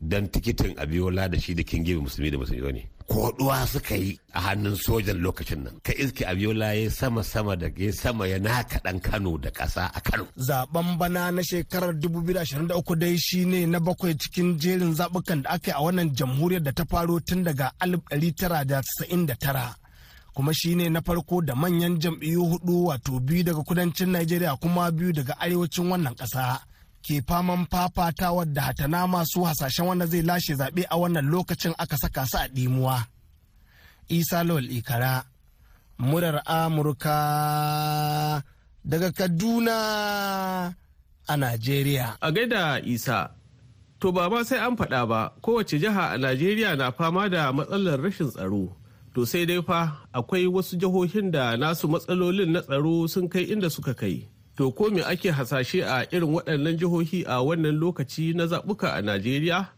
dan 0.00 0.28
tikitin 0.32 0.78
abiola 0.80 1.28
da 1.28 1.38
shi 1.40 1.54
da 1.54 1.62
kingibe 1.62 2.00
musulmi 2.00 2.30
da 2.30 2.38
musulmi 2.38 2.72
ne. 2.72 2.88
Koduwa 3.06 3.66
suka 3.66 3.94
yi 3.96 4.18
a 4.32 4.40
hannun 4.40 4.76
sojan 4.76 5.18
lokacin 5.20 5.62
nan. 5.64 5.74
Ka 5.82 5.92
iske 5.92 6.24
abiola 6.26 6.72
ya 6.74 6.90
sama 6.90 7.22
sama 7.24 7.56
da 7.56 7.66
ya 7.76 7.92
sama 7.92 8.26
ya 8.26 8.38
naka 8.38 8.80
dan 8.84 9.00
kano 9.00 9.36
da 9.38 9.50
ƙasa 9.50 9.90
a 9.94 10.00
kano. 10.00 10.26
Zaben 10.36 10.96
bana 10.98 11.30
na 11.32 11.42
shekarar 11.42 11.92
2023 11.94 12.96
dai 12.96 13.16
shine 13.18 13.66
na 13.70 13.78
bakwai 13.80 14.14
cikin 14.16 14.56
jerin 14.58 14.94
zabukan 14.94 15.42
da 15.42 15.50
aka 15.50 15.70
yi 15.70 15.76
a 15.76 15.82
wannan 15.84 16.14
jamhuriyar 16.16 16.62
da 16.64 16.72
ta 16.72 16.84
faro 16.88 17.20
tun 17.20 17.44
daga 17.44 17.72
1999 17.80 19.74
kuma 20.34 20.52
shine 20.54 20.88
na 20.88 21.00
farko 21.02 21.42
da 21.44 21.54
manyan 21.54 21.98
jam'iyyu 22.00 22.40
huɗu 22.50 22.86
wato 22.88 23.20
biyu 23.20 23.42
daga 23.44 23.62
kudancin 23.68 24.10
Najeriya 24.12 24.56
kuma 24.56 24.90
biyu 24.90 25.12
daga 25.12 25.34
arewacin 25.40 25.90
wannan 25.90 26.14
ƙasa. 26.16 26.69
Ke 27.02 27.22
faman 27.28 27.66
fafatawar 27.66 28.46
da 28.52 28.62
hatana 28.62 29.06
masu 29.06 29.40
hasashen 29.44 29.86
wanda 29.86 30.06
zai 30.06 30.22
lashe 30.22 30.54
zaɓe 30.54 30.82
a 30.90 30.96
wannan 31.00 31.26
lokacin 31.32 31.74
aka 31.78 31.96
saka 31.96 32.26
su 32.30 32.36
a 32.38 32.46
ɗimuwa. 32.54 32.96
Isa 34.10 34.42
Lawal 34.44 34.66
Ikara, 34.70 35.22
murar 35.98 36.42
Amurka 36.44 38.42
daga 38.84 39.10
Kaduna 39.12 40.74
a 41.28 41.34
Najeriya. 41.36 42.16
A 42.20 42.32
gaida 42.32 42.82
Isa, 42.84 43.30
to 44.00 44.10
ba 44.12 44.28
ma 44.30 44.42
sai 44.42 44.58
an 44.66 44.76
faɗa 44.76 45.06
ba 45.08 45.32
kowace 45.42 45.78
jiha 45.78 46.14
a 46.14 46.18
Najeriya 46.18 46.76
na 46.76 46.90
fama 46.90 47.28
da 47.30 47.52
matsalar 47.52 48.02
rashin 48.02 48.30
tsaro. 48.34 48.74
To 49.14 49.24
sai 49.26 49.44
dai 49.46 49.62
fa 49.62 49.78
akwai 50.14 50.46
wasu 50.54 50.76
jihohin 50.80 51.30
da 51.30 51.56
nasu 51.56 51.86
matsalolin 51.88 52.50
na 52.52 52.60
tsaro 52.66 53.06
sun 53.12 53.28
kai 53.32 53.44
inda 53.52 53.70
suka 53.70 53.94
kai. 53.94 54.26
To 54.60 54.70
ko 54.72 54.90
me 54.90 55.00
ake 55.02 55.30
hasashe 55.30 55.80
a 55.84 56.04
irin 56.12 56.34
waɗannan 56.36 56.76
jihohi 56.76 57.24
a 57.26 57.40
wannan 57.46 57.80
lokaci 57.80 58.34
na 58.36 58.44
zaɓuka 58.46 58.88
a 58.92 59.00
Najeriya? 59.02 59.68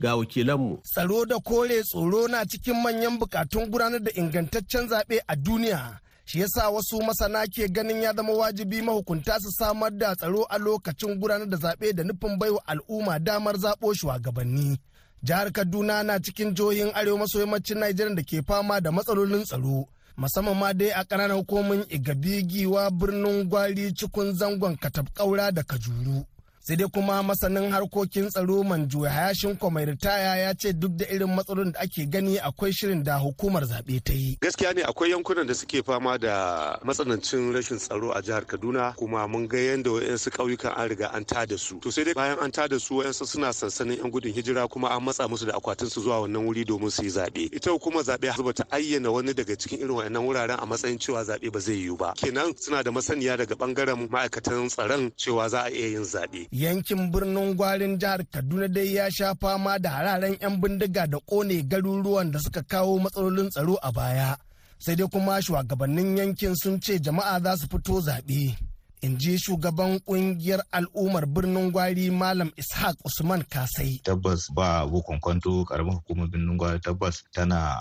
Ga 0.00 0.16
wakilanmu. 0.16 0.82
Tsaro 0.82 1.24
da 1.24 1.38
kore 1.38 1.82
tsoro 1.84 2.26
na 2.28 2.44
cikin 2.44 2.74
manyan 2.82 3.18
bukatun 3.20 3.70
gudanar 3.70 4.00
da 4.02 4.10
ingantaccen 4.20 4.88
zaɓe 4.90 5.20
a 5.28 5.36
duniya. 5.36 6.00
Shi 6.24 6.40
yasa 6.40 6.70
wasu 6.70 6.98
masana 7.06 7.46
ke 7.46 7.68
ganin 7.70 8.02
ya 8.02 8.12
zama 8.14 8.32
wajibi 8.32 8.82
mahukunta 8.82 9.38
su 9.38 9.50
samar 9.58 9.90
da 9.92 10.14
tsaro 10.16 10.42
a 10.50 10.58
lokacin 10.58 11.20
gudanar 11.20 11.46
da 11.48 11.56
zaɓe 11.56 11.92
da 11.94 12.02
nufin 12.02 12.36
baiwa 12.38 12.60
al'umma 12.66 13.18
damar 13.22 13.54
zaɓo 13.54 13.94
shugabanni. 13.94 14.76
Jihar 15.22 15.52
Kaduna 15.52 16.02
na 16.02 16.18
cikin 16.18 16.50
jihohin 16.54 16.90
arewa 16.94 17.18
maso 17.18 17.38
yammacin 17.38 17.78
Najeriya 17.78 18.16
da 18.16 18.22
ke 18.22 18.42
fama 18.42 18.80
da 18.80 18.90
matsalolin 18.90 19.44
tsaro. 19.46 19.86
Musamman 20.16 20.58
ma 20.58 20.72
dai 20.72 20.90
a 20.92 21.04
ƙananan 21.04 21.36
hukumomin 21.36 21.84
igabi 21.88 22.42
giwa 22.46 22.90
birnin 22.90 23.48
gwari 23.48 23.92
cikun 23.94 24.34
zangon 24.34 24.76
katab 24.76 25.08
ƙaura 25.14 25.50
da 25.52 25.62
kajuru. 25.62 26.24
Sai 26.64 26.76
dai 26.76 26.86
kuma 26.88 27.22
masanin 27.22 27.70
harkokin 27.72 28.28
tsaro 28.30 28.62
manjo 28.62 29.00
hayashin 29.02 29.58
mai 29.72 29.84
ritaya 29.84 30.36
ya 30.36 30.54
ce 30.54 30.72
duk 30.72 30.92
da 30.96 31.06
irin 31.10 31.34
matsalolin 31.34 31.72
da 31.72 31.80
ake 31.80 32.06
gani 32.06 32.38
akwai 32.38 32.70
shirin 32.72 33.02
da 33.02 33.18
hukumar 33.18 33.64
zaɓe 33.64 34.00
ta 34.04 34.12
yi. 34.12 34.38
Gaskiya 34.40 34.72
ne 34.74 34.82
akwai 34.82 35.10
yankunan 35.10 35.44
da 35.46 35.54
suke 35.54 35.82
fama 35.84 36.16
da 36.18 36.78
matsanancin 36.84 37.52
rashin 37.52 37.78
tsaro 37.78 38.12
a 38.14 38.22
jihar 38.22 38.46
kaduna 38.46 38.94
kuma 38.96 39.26
mun 39.26 39.48
ga 39.48 39.56
yadda 39.58 39.90
wayansu 39.90 40.30
ƙauyukan 40.30 40.72
an 40.78 40.88
riga 40.88 41.10
an 41.12 41.24
tada 41.24 41.58
su. 41.58 41.80
To 41.80 41.90
sai 41.90 42.04
dai 42.04 42.14
bayan 42.14 42.38
an 42.38 42.52
tada 42.52 42.78
su 42.80 42.94
wayansu 42.94 43.26
suna 43.26 43.48
sansanin 43.52 43.98
yan 43.98 44.12
gudun 44.12 44.32
hijira 44.32 44.68
kuma 44.70 44.86
an 44.94 45.02
matsa 45.02 45.26
musu 45.28 45.46
da 45.46 45.58
akwatin 45.58 45.90
su 45.90 46.00
zuwa 46.00 46.20
wannan 46.28 46.46
wuri 46.46 46.64
domin 46.64 46.90
su 46.92 47.02
yi 47.02 47.10
zaɓe. 47.10 47.50
Ita 47.56 47.70
hukumar 47.74 48.04
zaɓe 48.06 48.30
har 48.30 48.52
ta 48.54 48.64
ayyana 48.70 49.10
wani 49.10 49.34
daga 49.34 49.56
cikin 49.58 49.80
irin 49.82 49.96
wayannan 49.98 50.22
wuraren 50.22 50.62
a 50.62 50.66
matsayin 50.66 50.98
cewa 50.98 51.24
zaɓe 51.26 51.50
ba 51.52 51.58
zai 51.58 51.74
yiwu 51.74 51.98
ba. 51.98 52.14
Kenan 52.14 52.54
suna 52.56 52.84
da 52.84 52.92
masaniya 52.92 53.36
daga 53.36 53.54
ɓangaren 53.58 54.06
ma'aikatan 54.08 54.68
tsaron 54.70 55.10
cewa 55.18 55.48
za 55.50 55.62
a 55.66 55.70
iya 55.70 55.88
yin 55.98 56.04
zaɓe. 56.06 56.51
Yankin 56.52 57.10
birnin 57.12 57.56
gwarin 57.56 57.98
jihar 57.98 58.20
kaduna 58.30 58.68
dai 58.68 58.94
ya 58.94 59.10
sha 59.10 59.34
fama 59.34 59.78
da 59.78 59.90
hararen 59.90 60.36
'yan 60.40 60.60
bindiga 60.60 61.06
da 61.06 61.18
ƙone 61.18 61.62
garuruwan 61.68 62.30
da 62.32 62.38
suka 62.38 62.62
kawo 62.62 62.98
matsalolin 62.98 63.50
tsaro 63.50 63.74
a 63.82 63.92
baya. 63.92 64.36
Sai 64.78 64.94
dai 64.96 65.08
kuma 65.08 65.40
shugabannin 65.42 66.16
yankin 66.16 66.54
sun 66.56 66.80
ce 66.80 66.98
jama'a 67.00 67.40
za 67.42 67.56
su 67.56 67.66
fito 67.68 68.00
zaɓe. 68.00 68.71
In 69.02 69.18
ji 69.18 69.34
shugaban 69.38 69.98
ƙungiyar 70.06 70.62
al'ummar 70.70 71.26
birnin 71.26 71.72
gwari 71.74 72.06
malam 72.10 72.52
ishaq 72.54 72.94
usman 73.04 73.42
kasai. 73.50 73.98
Tabbas 74.06 74.46
ba 74.54 74.86
bukon 74.86 75.18
kwanto 75.18 75.66
karamar 75.66 75.98
hukumar 75.98 76.30
birnin 76.30 76.54
gwari 76.56 76.78
tabbas 76.78 77.26
tana 77.34 77.74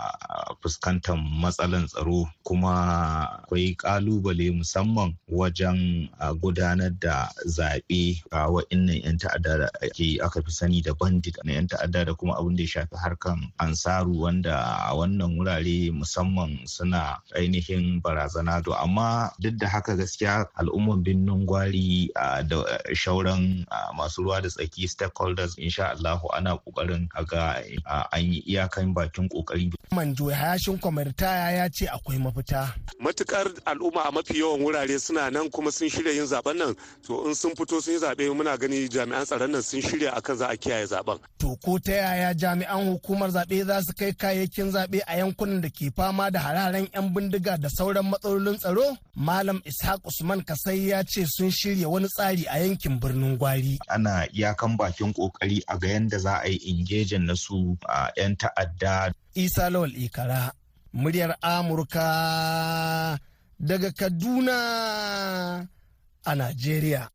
fuskantar 0.65 1.13
matsalan 1.21 1.85
tsaro 1.85 2.25
kuma 2.43 2.73
akwai 3.45 3.77
ƙalubale 3.77 4.49
musamman 4.49 5.13
wajen 5.29 6.09
gudanar 6.41 6.89
da 6.99 7.29
zaɓe 7.45 8.17
a 8.33 8.49
wa'innan 8.49 9.05
'yan 9.05 9.17
ta'adda 9.21 9.57
da 9.57 9.67
ake 9.85 10.17
aka 10.25 10.41
fi 10.41 10.51
sani 10.51 10.81
da 10.81 10.93
bandit 10.97 11.37
na 11.45 11.53
'yan 11.53 11.67
ta'adda 11.69 12.05
da 12.05 12.13
kuma 12.17 12.33
abin 12.41 12.55
da 12.57 12.63
ya 12.63 12.69
shafi 12.81 12.97
harkan 12.97 13.53
ansaru 13.61 14.25
wanda 14.25 14.57
a 14.89 14.95
wannan 14.97 15.37
wurare 15.37 15.93
musamman 15.93 16.65
suna 16.65 17.21
ainihin 17.37 18.01
barazana. 18.01 18.57
To 18.65 18.73
amma 18.73 19.29
duk 19.39 19.53
da 19.61 19.67
haka 19.69 19.93
gaskiya 19.95 20.49
al'ummar 20.57 20.97
birnin 21.13 21.45
gwari 21.45 22.09
da 22.47 22.63
shauran 22.93 23.65
masu 23.95 24.23
ruwa 24.23 24.41
da 24.41 24.49
tsaki 24.49 24.87
stakeholders 24.87 25.57
insha 25.57 25.89
Allahu 25.91 26.27
ana 26.33 26.57
ƙoƙarin 26.57 27.07
ga 27.29 27.61
an 28.11 28.21
yi 28.23 28.41
iyakan 28.47 28.93
bakin 28.93 29.29
ƙoƙari. 29.29 29.71
Manjo 29.91 30.31
Hayashin 30.31 30.79
Kwamartaya 30.79 31.51
ya 31.57 31.69
ce 31.69 31.85
akwai 31.87 32.17
mafita. 32.17 32.73
Matukar 33.01 33.47
al'umma 33.65 34.07
a 34.07 34.11
mafi 34.11 34.39
yawan 34.39 34.61
wurare 34.63 34.99
suna 34.99 35.29
nan 35.29 35.49
kuma 35.49 35.71
sun 35.71 35.89
shirya 35.89 36.13
yin 36.13 36.25
zaɓen 36.25 36.57
nan 36.57 36.75
to 37.03 37.27
in 37.27 37.35
sun 37.35 37.51
fito 37.51 37.81
sun 37.81 37.93
yi 37.93 37.99
zaɓe 37.99 38.31
muna 38.35 38.57
gani 38.57 38.87
jami'an 38.87 39.25
tsaron 39.25 39.51
nan 39.51 39.61
sun 39.61 39.81
shirya 39.81 40.13
akan 40.15 40.35
za 40.37 40.47
a 40.47 40.55
kiyaye 40.57 40.87
zaɓen. 40.87 41.19
To 41.39 41.55
ko 41.63 41.77
ta 41.79 41.91
yaya 41.91 42.33
jami'an 42.33 42.87
hukumar 42.87 43.29
zaɓe 43.31 43.65
za 43.65 43.81
su 43.81 43.93
kai 43.93 44.11
kayayyakin 44.13 44.71
zaɓe 44.71 45.01
a 45.07 45.17
yankunan 45.17 45.61
da 45.61 45.69
ke 45.69 45.91
fama 45.95 46.31
da 46.31 46.39
hararen 46.39 46.87
'yan 46.93 47.13
bindiga 47.13 47.57
da 47.57 47.67
sauran 47.69 48.05
matsalolin 48.09 48.57
tsaro? 48.57 48.95
Malam 49.15 49.61
Ishaq 49.65 49.99
Usman 50.07 50.41
Kasai 50.43 50.87
ya 50.87 51.00
ce 51.03 51.25
sun 51.25 51.51
shirya 51.51 51.87
wani 51.89 52.07
tsari 52.07 52.45
a 52.47 52.59
yankin 52.59 52.99
birnin 52.99 53.37
Gwari. 53.37 53.77
Ana 53.89 54.27
iyakan 54.33 54.77
bakin 54.77 55.13
ƙoƙari 55.13 55.61
a 55.67 55.77
ga 55.77 55.87
yadda 55.87 56.17
za 56.19 56.41
a 56.43 56.47
yi 56.47 56.57
ingejin 56.71 57.25
na 57.25 57.35
su 57.35 57.77
a 57.87 58.11
'yan 58.17 58.35
ta'adda. 58.35 59.13
Isa 59.35 59.69
Lawal 59.69 59.95
Ikara, 59.95 60.51
muryar 60.93 61.35
Amurka 61.41 63.17
daga 63.59 63.91
Kaduna 63.91 65.67
a 66.25 66.31
Najeriya. 66.35 67.09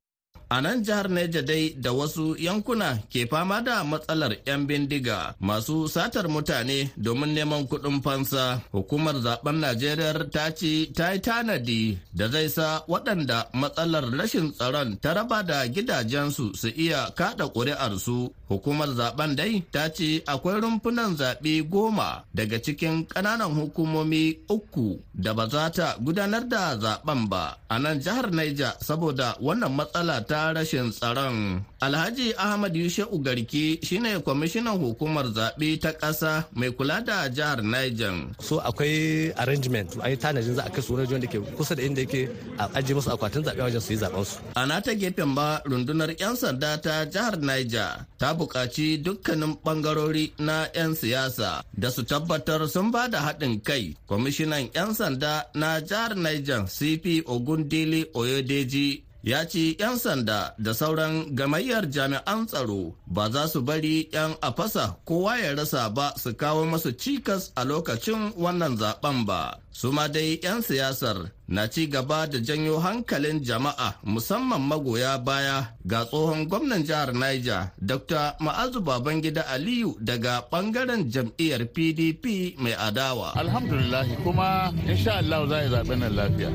A 0.49 0.61
nan 0.63 0.79
jihar 0.87 1.09
Neja 1.11 1.43
dai 1.43 1.75
da 1.75 1.91
wasu 1.93 2.37
yankuna 2.39 3.03
ke 3.11 3.27
fama 3.27 3.59
da 3.67 3.83
matsalar 3.83 4.31
'yan 4.47 4.63
bindiga 4.67 5.35
masu 5.43 5.91
satar 5.91 6.31
mutane 6.31 6.95
domin 6.97 7.35
neman 7.35 7.67
kuɗin 7.67 7.99
fansa. 8.03 8.63
Hukumar 8.73 9.17
zaɓen 9.25 9.57
Najeriya 9.61 10.31
ta 10.31 10.45
ce 10.59 10.87
ta 10.97 11.11
yi 11.13 11.19
tanadi 11.27 11.99
da 12.15 12.29
zai 12.31 12.47
sa 12.49 12.85
waɗanda 12.87 13.51
matsalar 13.61 14.05
rashin 14.19 14.53
tsaron 14.55 14.91
ta 15.03 15.11
raba 15.19 15.43
da 15.43 15.67
gidajensu 15.75 16.55
su 16.55 16.69
iya 16.85 17.11
kaɗa 17.19 17.45
ƙuri'arsu. 17.55 18.31
Hukumar 18.49 18.89
zaɓen 18.95 19.35
dai 19.37 19.63
ta 19.73 19.89
ce 19.91 20.23
akwai 20.27 20.61
rumfunan 20.63 21.17
zaɓe 21.19 21.63
goma 21.71 22.23
daga 22.35 22.59
cikin 22.63 23.07
ƙananan 23.07 23.51
hukumomi 23.55 24.39
uku 24.49 25.01
da 25.15 25.35
ba 25.35 25.49
za 25.49 25.71
ta 25.71 25.97
gudanar 25.99 26.47
da 26.49 26.77
zaɓen 26.79 27.29
ba 27.29 27.59
a 27.69 27.79
nan 27.79 27.99
jihar 28.01 28.31
Niger 28.31 28.75
saboda 28.81 29.35
wannan 29.43 29.73
matsala 29.75 30.23
ta 30.23 30.53
rashin 30.55 30.91
tsaron. 30.93 31.65
Alhaji 31.83 32.33
Ahmad 32.39 32.75
Yushe'u 32.75 33.19
Garki 33.19 33.81
shine 33.83 34.21
kwamishinan 34.23 34.79
hukumar 34.79 35.27
zaɓe 35.35 35.81
ta 35.83 35.91
ƙasa 35.93 36.45
mai 36.55 36.71
kula 36.71 37.03
da 37.05 37.29
jihar 37.29 37.63
Niger. 37.63 38.15
So 38.41 38.61
akwai 38.61 39.33
arrangement 39.37 39.97
a 40.03 40.11
yi 40.11 40.17
tanajin 40.17 40.55
za 40.55 40.63
a 40.67 40.71
kai 40.71 40.81
su 40.83 40.95
wani 40.95 41.19
da 41.19 41.27
ke 41.27 41.39
kusa 41.59 41.75
da 41.75 41.83
inda 41.83 42.01
yake 42.07 42.31
a 42.59 42.69
ajiye 42.79 42.95
musu 42.95 43.11
akwatin 43.11 43.43
zaɓe 43.43 43.59
wajen 43.61 43.81
su 43.83 43.93
yi 43.93 43.99
zaɓen 43.99 44.25
su. 44.25 44.39
A 44.55 44.67
nata 44.67 44.95
gefen 44.95 45.35
ba 45.35 45.61
rundunar 45.67 46.15
'yan 46.19 46.37
sanda 46.37 46.79
ta 46.79 47.05
jihar 47.11 47.35
Niger 47.43 48.07
ta 48.19 48.36
buƙaci 48.37 49.03
dukkanin 49.03 49.57
ɓangarori 49.65 50.33
na 50.39 50.69
'yan 50.75 50.95
siyasa 50.95 51.65
da 51.73 51.91
su 51.91 52.03
tabbatar 52.05 52.69
sun 52.69 52.91
ba 52.91 53.09
da 53.09 53.21
haɗin 53.21 53.61
kai. 53.65 53.97
Kwamishinan 54.07 54.71
'yan 54.75 54.95
sanda 54.95 55.47
na 55.55 55.81
jihar 55.81 56.15
Niger 56.17 56.65
CP 56.69 57.23
Ogundele 57.27 58.07
Oyodeji 58.15 59.06
ya 59.27 59.43
ce 59.43 59.75
'yan 59.75 59.99
sanda 59.99 60.55
da 60.55 60.71
sauran 60.71 61.35
gamayyar 61.35 61.91
jami'an 61.91 62.47
tsaro 62.47 62.95
ba 63.11 63.27
za 63.31 63.51
su 63.51 63.59
bari 63.67 64.07
'yan 64.15 64.39
afasa 64.39 65.03
kowa 65.05 65.35
ya 65.43 65.51
rasa 65.59 65.91
ba 65.91 66.15
su 66.15 66.31
kawo 66.39 66.63
masu 66.63 66.95
cikas 66.95 67.51
a 67.59 67.65
lokacin 67.67 68.31
wannan 68.39 68.79
zaɓen 68.79 69.27
ba. 69.27 69.59
Su 69.75 69.91
ma 69.93 70.07
dai 70.09 70.39
'yan 70.43 70.63
siyasar 70.63 71.27
na 71.51 71.67
ci 71.67 71.91
gaba 71.91 72.27
da 72.31 72.39
janyo 72.39 72.79
hankalin 72.79 73.43
jama'a 73.43 73.99
musamman 74.07 74.63
magoya 74.63 75.19
baya 75.19 75.75
ga 75.85 76.07
tsohon 76.07 76.47
gwamnan 76.47 76.87
jihar 76.87 77.11
niger 77.13 77.75
dr 77.83 78.39
ma'azu 78.41 78.79
babangida 78.81 79.43
aliyu 79.51 79.99
daga 80.01 80.47
ɓangaren 80.51 81.11
jam'iyyar 81.11 81.67
pdp 81.75 82.55
mai 82.63 82.79
adawa. 82.79 83.35
Alhamdulillah 83.35 84.07
kuma 84.23 84.71
insha 84.87 85.19
Allah 85.19 85.49
za 85.51 85.57
a 85.59 85.69
zaɓen 85.69 85.99
nan 85.99 86.15
lafiya. 86.15 86.51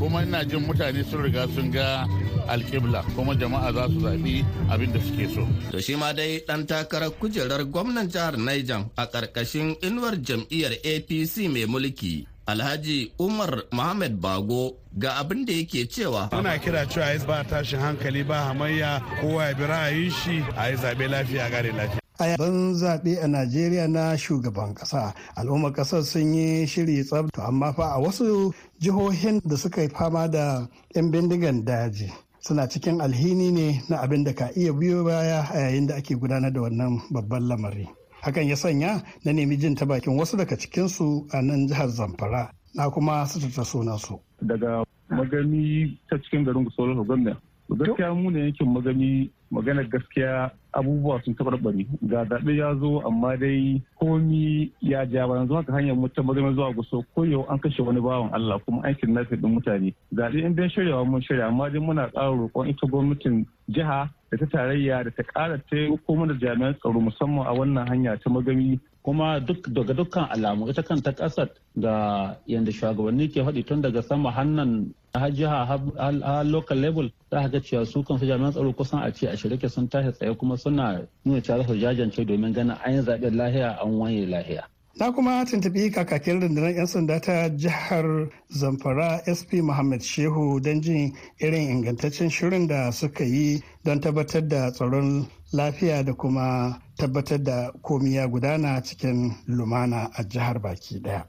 Kuma 0.00 0.22
ina 0.24 0.40
jin 0.48 0.64
mutane 0.64 1.04
sun 1.04 1.22
riga 1.22 1.44
sun 1.54 1.70
ga 1.70 2.08
alƙibla 2.48 3.04
kuma 3.14 3.34
jama'a 3.36 3.68
za 3.72 3.84
su 3.92 4.00
zaɓi 4.00 4.44
abin 4.72 4.92
da 4.92 5.00
suke 5.00 5.28
so. 5.34 5.44
To 5.70 5.78
shi 5.80 5.94
ma 5.96 6.12
dai 6.12 6.40
ɗan 6.48 6.66
takarar 6.66 7.10
kujerar 7.20 7.64
gwamnan 7.68 8.08
jihar 8.08 8.36
Niger 8.40 8.88
a 8.96 9.06
ƙarƙashin 9.06 9.76
inuwar 9.84 10.16
jam'iyyar 10.16 10.72
APC 10.80 11.48
mai 11.52 11.66
mulki. 11.68 12.26
Alhaji 12.48 13.12
Umar 13.20 13.62
Muhammad 13.72 14.18
Bago 14.20 14.74
ga 14.98 15.20
abin 15.20 15.44
da 15.46 15.52
yake 15.52 15.86
cewa. 15.86 16.30
Muna 16.32 16.58
kira 16.58 16.86
cewa 16.88 17.12
ya 17.14 17.24
ba 17.26 17.44
tashin 17.44 17.78
hankali 17.78 18.24
ba 18.26 18.48
hamayya 18.50 18.98
kowa 19.20 19.44
ya 19.46 19.54
bi 19.54 19.64
ra'ayin 19.64 20.10
shi 20.10 20.42
a 20.56 20.70
yi 20.70 20.76
zaɓe 20.76 21.06
lafiya 21.08 21.50
gare 21.50 21.70
lafiya. 21.72 21.99
A 22.20 22.26
yaban 22.28 22.74
zaɓe 22.74 23.16
a 23.22 23.26
najeriya 23.28 23.88
na 23.88 24.16
shugaban 24.16 24.74
ƙasa. 24.74 25.14
Al'ummar 25.36 25.72
ƙasar 25.72 26.02
sun 26.04 26.34
yi 26.34 26.66
shiri 26.66 27.02
tsab 27.04 27.30
amma 27.38 27.72
fa 27.72 27.94
a 27.94 28.00
wasu 28.00 28.52
jihohin 28.78 29.40
da 29.44 29.56
suka 29.56 29.82
yi 29.82 29.88
fama 29.88 30.28
da 30.28 30.68
'yan 30.94 31.10
bindigan 31.10 31.64
daji 31.64 32.12
suna 32.40 32.68
cikin 32.68 33.00
alhini 33.00 33.50
ne 33.52 33.82
na 33.88 34.02
abin 34.02 34.24
da 34.24 34.32
ka 34.34 34.50
iya 34.56 34.72
biyo 34.72 35.04
baya 35.04 35.48
a 35.52 35.58
yayin 35.58 35.86
da 35.86 35.94
ake 35.96 36.14
gudanar 36.16 36.52
da 36.52 36.60
wannan 36.60 37.00
babban 37.10 37.48
lamari. 37.48 37.88
Hakan 38.22 38.48
ya 38.48 38.56
sanya 38.56 39.02
na 39.24 39.32
nemi 39.32 39.56
jin 39.56 39.74
ta 39.74 39.86
bakin 39.86 40.18
wasu 40.18 40.36
daga 40.36 40.56
cikinsu 40.56 41.26
a 41.32 41.40
nan 41.42 41.66
jihar 41.68 41.88
zamfara. 41.88 42.50
Na 42.74 42.90
kuma 42.90 43.26
su 43.26 43.40
ta 43.40 43.62
sunansu. 43.64 44.20
Daga 44.42 44.84
magani 45.08 45.98
ta 46.10 46.16
cikin 46.18 46.44
garin 46.44 46.64
gusolo 46.64 47.02
gwamna 47.04 47.40
gaskiya 47.76 48.14
mu 48.14 48.30
ne 48.30 48.40
yankin 48.40 48.68
magani 48.72 49.30
maganar 49.50 49.84
gaskiya 49.90 50.50
abubuwa 50.72 51.22
sun 51.24 51.34
tabarbare 51.34 51.86
ga 52.02 52.24
zaɓe 52.24 52.56
ya 52.56 52.74
zo 52.78 53.00
amma 53.06 53.36
dai 53.36 53.82
komi 53.98 54.70
ya 54.80 55.04
ja 55.06 55.26
ba 55.26 55.36
yanzu 55.36 55.54
haka 55.54 55.72
hanyar 55.72 55.96
mutum 55.96 56.26
magana 56.26 56.52
zuwa 56.54 56.72
guso 56.72 57.04
ko 57.14 57.24
yau 57.26 57.46
an 57.50 57.58
kashe 57.58 57.82
wani 57.82 58.00
bawan 58.00 58.30
Allah 58.32 58.58
kuma 58.64 58.82
aikin 58.86 59.10
nafi 59.14 59.36
din 59.36 59.50
mutane. 59.54 59.94
Zaɓe 60.14 60.44
in 60.46 60.54
dai 60.54 60.68
shiryawa 60.70 61.04
mun 61.04 61.20
shirya 61.22 61.46
amma 61.48 61.70
dai 61.70 61.80
muna 61.80 62.06
ƙara 62.14 62.30
roƙon 62.36 62.68
ita 62.70 62.86
gwamnatin 62.86 63.46
jiha 63.68 64.08
da 64.30 64.36
ta 64.38 64.46
tarayya 64.46 65.04
da 65.04 65.10
ta 65.10 65.22
ƙara 65.22 65.58
taimako 65.70 66.16
mana 66.16 66.34
jami'an 66.38 66.74
tsaro 66.78 67.00
musamman 67.00 67.46
a 67.46 67.52
wannan 67.54 67.88
hanya 67.88 68.16
ta 68.16 68.30
magami 68.30 68.78
kuma 69.02 69.40
duk 69.40 69.66
daga 69.74 69.94
dukkan 69.94 70.28
alamu 70.30 70.68
ita 70.70 70.82
kanta 70.82 71.12
ƙasar 71.12 71.48
da 71.74 72.36
yadda 72.46 72.70
shugabanni 72.72 73.28
ke 73.32 73.42
faɗi 73.42 73.66
tun 73.66 73.82
daga 73.82 74.02
sama 74.02 74.30
hannan 74.30 74.94
har 75.14 75.30
jiha 75.30 75.66
har 75.66 76.44
local 76.44 76.76
level 76.78 77.10
za 77.30 77.48
ga 77.48 77.60
cewa 77.60 77.86
su 77.86 78.02
kansu 78.02 78.26
jami'an 78.26 78.52
tsaro 78.52 78.72
kusan 78.72 79.02
a 79.02 79.10
ce 79.12 79.26
a 79.28 79.36
shirke 79.36 79.68
sun 79.70 79.88
tashi 79.88 80.12
tsaye 80.12 80.34
kuma 80.36 80.56
suna 80.56 81.00
nuna 81.24 81.40
cewa 81.40 81.66
su 81.66 81.74
jajance 81.74 82.24
domin 82.24 82.52
ganin 82.52 82.76
an 82.84 82.92
yi 82.94 83.00
zaɓen 83.02 83.34
lahiya 83.36 83.78
an 83.82 83.90
wanye 83.98 84.26
lahiya. 84.26 84.64
Na 84.98 85.12
kuma 85.12 85.44
tuntuɓi 85.44 85.90
kakakin 85.92 86.40
rundunar 86.40 86.74
'yan 86.74 86.86
sanda 86.86 87.20
ta 87.20 87.48
jihar 87.56 88.28
Zamfara 88.50 89.22
SP 89.38 89.62
Muhammad 89.62 90.00
Shehu 90.02 90.60
don 90.60 90.80
jin 90.82 91.14
irin 91.40 91.70
ingantaccen 91.70 92.28
shirin 92.30 92.66
da 92.68 92.90
suka 92.92 93.24
yi 93.24 93.62
don 93.84 94.00
tabbatar 94.00 94.46
da 94.48 94.70
tsaron 94.70 95.26
lafiya 95.52 96.04
da 96.04 96.12
kuma 96.12 96.78
tabbatar 96.98 97.42
da 97.42 97.72
komi 97.82 98.14
ya 98.14 98.26
gudana 98.28 98.82
cikin 98.82 99.32
lumana 99.48 100.10
a 100.14 100.22
jihar 100.24 100.58
baki 100.60 101.00
ɗaya. 101.02 101.24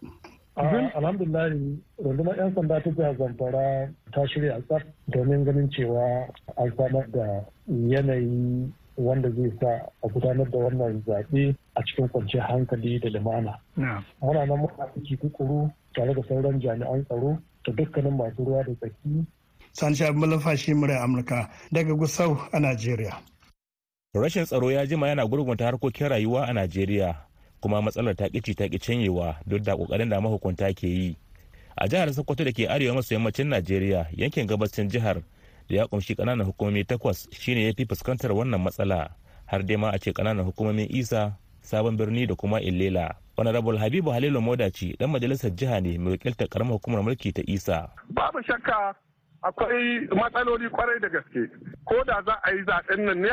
Alhamdulillah 0.62 1.50
rundunar 2.04 2.36
'yan 2.38 2.54
sanda 2.56 2.78
ta 2.84 2.89
jihar 2.91 3.15
zamfara 3.17 3.89
ta 4.13 4.21
shirya 4.28 4.62
tsaf 4.69 4.84
domin 5.10 5.45
ganin 5.45 5.69
cewa 5.74 6.28
an 6.58 6.69
samar 6.78 7.06
da 7.12 7.45
yanayi 7.67 8.69
wanda 8.97 9.30
zai 9.32 9.52
sa 9.60 9.71
a 10.04 10.08
gudanar 10.08 10.45
da 10.52 10.58
wannan 10.58 11.02
zaɓe 11.06 11.56
a 11.76 11.82
cikin 11.84 12.08
kwanciyar 12.10 12.47
hankali 12.47 13.00
da 13.00 13.10
lumana. 13.10 13.54
Muna 14.21 14.45
nan 14.45 14.58
muna 14.60 14.86
aiki 14.95 15.17
tukuru 15.17 15.71
tare 15.95 16.13
da 16.13 16.21
sauran 16.30 16.60
jami'an 16.62 17.06
tsaro 17.06 17.38
da 17.65 17.71
dukkanin 17.74 18.13
masu 18.17 18.45
ruwa 18.45 18.63
da 18.63 18.74
tsaki. 18.76 19.26
Sani 19.74 19.95
Shabi 19.95 20.19
Malafashi 20.19 20.74
Murai 20.76 20.97
Amurka 21.02 21.50
daga 21.71 21.93
Gusau 21.95 22.38
a 22.54 22.60
Najeriya. 22.60 23.17
Rashin 24.13 24.45
tsaro 24.45 24.69
ya 24.71 24.86
jima 24.86 25.08
yana 25.08 25.26
gurgunta 25.26 25.65
harkokin 25.65 26.10
rayuwa 26.10 26.45
a 26.50 26.54
Najeriya 26.54 27.30
kuma 27.62 27.82
matsalar 27.82 28.15
ta 28.15 28.26
ƙici 28.30 28.56
ta 28.56 28.65
ƙi 28.67 28.80
canyewa 28.80 29.36
duk 29.45 29.62
da 29.63 29.76
ƙoƙarin 29.76 30.10
da 30.10 30.19
mahukunta 30.21 30.74
ke 30.76 30.88
yi. 30.88 31.17
A 31.78 31.88
jihar 31.88 32.13
Sokoto 32.13 32.43
da 32.43 32.52
ke 32.52 32.67
arewa 32.67 32.95
maso 32.95 33.15
yammacin 33.15 33.47
Najeriya 33.47 34.08
yankin 34.17 34.47
gabashin 34.47 34.89
jihar 34.89 35.21
da 35.69 35.76
ya 35.76 35.88
kumshi 35.88 36.15
ƙananan 36.15 36.45
hukumomi 36.50 36.84
takwas 36.84 37.28
shine 37.32 37.62
ya 37.65 37.74
fi 37.78 37.86
fuskantar 37.86 38.32
wannan 38.34 38.62
matsala. 38.62 39.10
Har 39.45 39.63
dai 39.63 39.76
ma 39.78 39.89
a 39.91 40.00
ce 40.00 40.12
ƙananan 40.12 40.45
hukumomin 40.52 40.88
isa 40.89 41.38
sabon 41.62 41.97
birni 41.97 42.28
da 42.28 42.36
kuma 42.36 42.60
illela. 42.60 43.15
Honorable 43.38 43.78
habibu 43.78 44.10
halilu 44.12 44.41
modaci 44.41 44.97
dan 45.00 45.10
majalisar 45.12 45.52
jiha 45.56 45.82
ne 45.82 45.97
mai 45.97 46.12
wakiltar 46.17 46.47
karamar 46.50 46.74
hukumar 46.82 47.04
mulki 47.04 47.32
ta 47.34 47.41
isa. 47.47 47.89
Babu 48.10 48.41
shakka 48.43 48.95
akwai 49.43 50.08
matsaloli 50.10 50.67
ƙwarai 50.69 51.00
da 51.02 51.08
gaske. 51.10 51.50
Ko 51.86 52.04
da 52.04 52.21
za 52.26 52.34
a 52.43 52.52
yi 52.52 52.63
zaɓen 52.65 53.06
nan 53.06 53.21
ne 53.21 53.30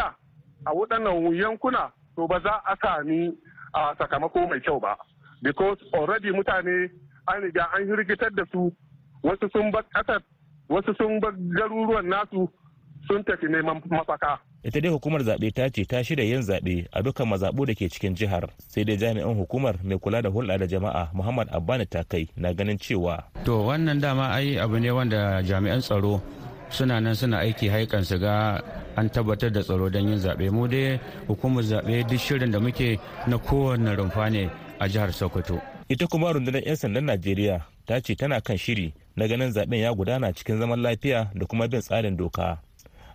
a 0.67 0.71
waɗannan 0.73 1.35
yankuna 1.35 1.91
to 2.17 2.27
ba 2.27 2.41
za 2.41 2.61
a 2.67 2.77
sami 2.83 3.33
a 3.74 3.94
sakamako 3.98 4.48
mai 4.48 4.61
kyau 4.61 4.81
ba 4.81 4.96
because 5.42 5.78
already 5.94 6.31
mutane 6.31 6.90
an 7.28 7.42
riga 7.42 7.66
an 7.74 7.87
hirgitar 7.87 8.31
da 8.35 8.44
su 8.52 8.72
wasu 9.22 9.48
sun 9.52 9.70
bar 9.70 9.85
ƙasar 9.94 10.20
wasu 10.68 10.94
sun 10.96 11.20
bar 11.20 11.33
garuruwan 11.33 12.07
nasu 12.07 12.48
sun 13.09 13.24
tafi 13.24 13.46
neman 13.48 13.81
mafaka. 13.90 14.38
ita 14.62 14.81
dai 14.81 14.90
hukumar 14.90 15.22
zaɓe 15.22 15.52
ta 15.54 15.68
ce 15.70 15.85
ta 15.87 16.02
shirya 16.02 16.24
yin 16.24 16.42
zaɓe 16.42 16.87
a 16.92 17.02
dukkan 17.02 17.28
mazaɓu 17.28 17.66
da 17.66 17.74
ke 17.74 17.88
cikin 17.88 18.14
jihar 18.16 18.48
sai 18.68 18.85
dai 18.85 18.96
jami'an 18.96 19.35
hukumar 19.38 19.74
mai 19.85 19.98
kula 19.98 20.22
da 20.22 20.28
hulɗa 20.31 20.59
da 20.59 20.66
jama'a 20.66 21.11
muhammad 21.14 21.48
abbani 21.52 21.87
takai 21.87 22.28
na 22.37 22.52
ganin 22.52 22.76
cewa 22.78 23.22
to 23.44 23.62
wannan 23.64 24.00
dama 24.00 24.28
ai 24.35 24.59
abu 24.59 24.78
ne 24.78 24.90
wanda 24.90 25.42
jami'an 25.42 25.81
tsaro 25.81 26.20
suna 26.70 27.00
nan 27.00 27.14
suna 27.14 27.38
aiki 27.38 27.68
haikan 27.68 28.04
su 28.04 28.18
ga 28.18 28.61
an 28.96 29.09
tabbatar 29.11 29.50
da 29.50 29.62
tsaro 29.62 29.88
don 29.90 30.09
yin 30.09 30.18
zaɓe. 30.18 30.50
Mu 30.50 30.68
dai 30.68 31.00
hukumar 31.26 31.64
zaɓe 31.64 32.04
duk 32.09 32.18
shirin 32.20 32.50
da 32.50 32.61
muke 32.61 32.98
na 33.26 33.38
kowane 33.38 33.94
rumfa 33.96 34.31
ne 34.31 34.50
a 34.78 34.88
jihar 34.88 35.12
sokoto. 35.12 35.61
Ita 35.88 36.07
kuma 36.07 36.33
rundunar 36.33 36.62
'yan 36.66 36.76
sandan 36.76 37.04
najeriya 37.04 37.64
ta 37.87 38.00
ce 38.00 38.14
tana 38.14 38.40
kan 38.40 38.57
shiri 38.57 38.92
na 39.16 39.26
ganin 39.26 39.50
zaɓen 39.52 39.81
ya 39.81 39.92
gudana 39.94 40.33
cikin 40.33 40.59
zaman 40.59 40.81
lafiya 40.83 41.31
da 41.35 41.46
kuma 41.46 41.68
bin 41.68 41.81
tsarin 41.81 42.16
doka. 42.16 42.59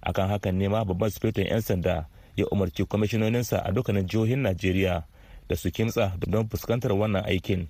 Akan 0.02 0.30
hakan 0.30 0.58
ne 0.58 0.68
ma 0.68 0.84
babban 0.84 1.10
sufetin 1.10 1.46
'yan 1.48 1.62
sanda 1.62 2.08
ya 2.36 2.46
umarci 2.52 2.86
kwamishinoninsa 2.86 3.60
a 3.64 3.72
dukkanin 3.72 4.08
jihohin 4.08 4.42
najeriya 4.42 5.04
da 5.50 5.56
su 5.56 5.70
kimtsa 5.72 6.18
don 6.28 6.50
fuskantar 6.50 6.92
wannan 6.92 7.24
aikin. 7.26 7.68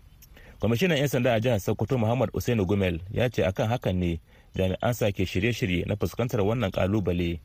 Kwamishinan 0.59 0.97
'yan 0.97 1.07
sanda 1.07 1.33
a 1.33 1.39
jihar 1.39 1.59
sokoto 1.59 1.97
muhammad 1.97 2.29
usainu 2.33 2.65
gumel 2.65 2.99
ya 3.11 3.29
ce 3.29 3.43
akan 3.45 3.67
hakan 3.67 3.95
ne 3.99 4.19
jami'an 4.55 4.93
sa 4.93 5.11
ke 5.11 5.25
shirye-shirye 5.25 5.85
na 5.87 5.95
fuskantar 5.95 6.41
wannan 6.41 6.71
ƙalubale 6.71 7.39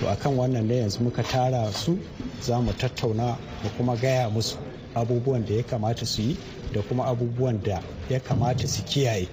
to 0.00 0.06
akan 0.10 0.36
wannan 0.36 0.66
ne 0.66 0.76
yanzu 0.78 1.00
muka 1.02 1.22
tara 1.22 1.72
su 1.72 1.98
za 2.40 2.60
mu 2.60 2.72
tattauna 2.72 3.36
mu 3.62 3.70
kuma 3.76 3.96
gaya 3.96 4.30
musu 4.30 4.56
abubuwan 4.94 5.44
da 5.46 5.54
ya 5.54 5.62
kamata 5.62 6.06
su 6.06 6.22
yi 6.22 6.36
da 6.72 6.82
kuma 6.82 7.04
abubuwan 7.06 7.62
da 7.62 7.82
ya 8.10 8.20
kamata 8.20 8.66
su 8.68 8.82
kiyaye 8.84 9.28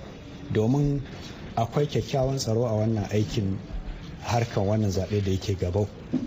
domin 0.53 1.01
akwai 1.55 1.87
kyakkyawan 1.87 2.37
tsaro 2.37 2.65
a 2.67 2.73
wannan 2.73 3.05
aikin 3.11 3.57
harkan 4.23 4.63
wannan 4.67 4.89
zaɓe 4.91 5.21
da 5.21 5.31
yake 5.31 5.55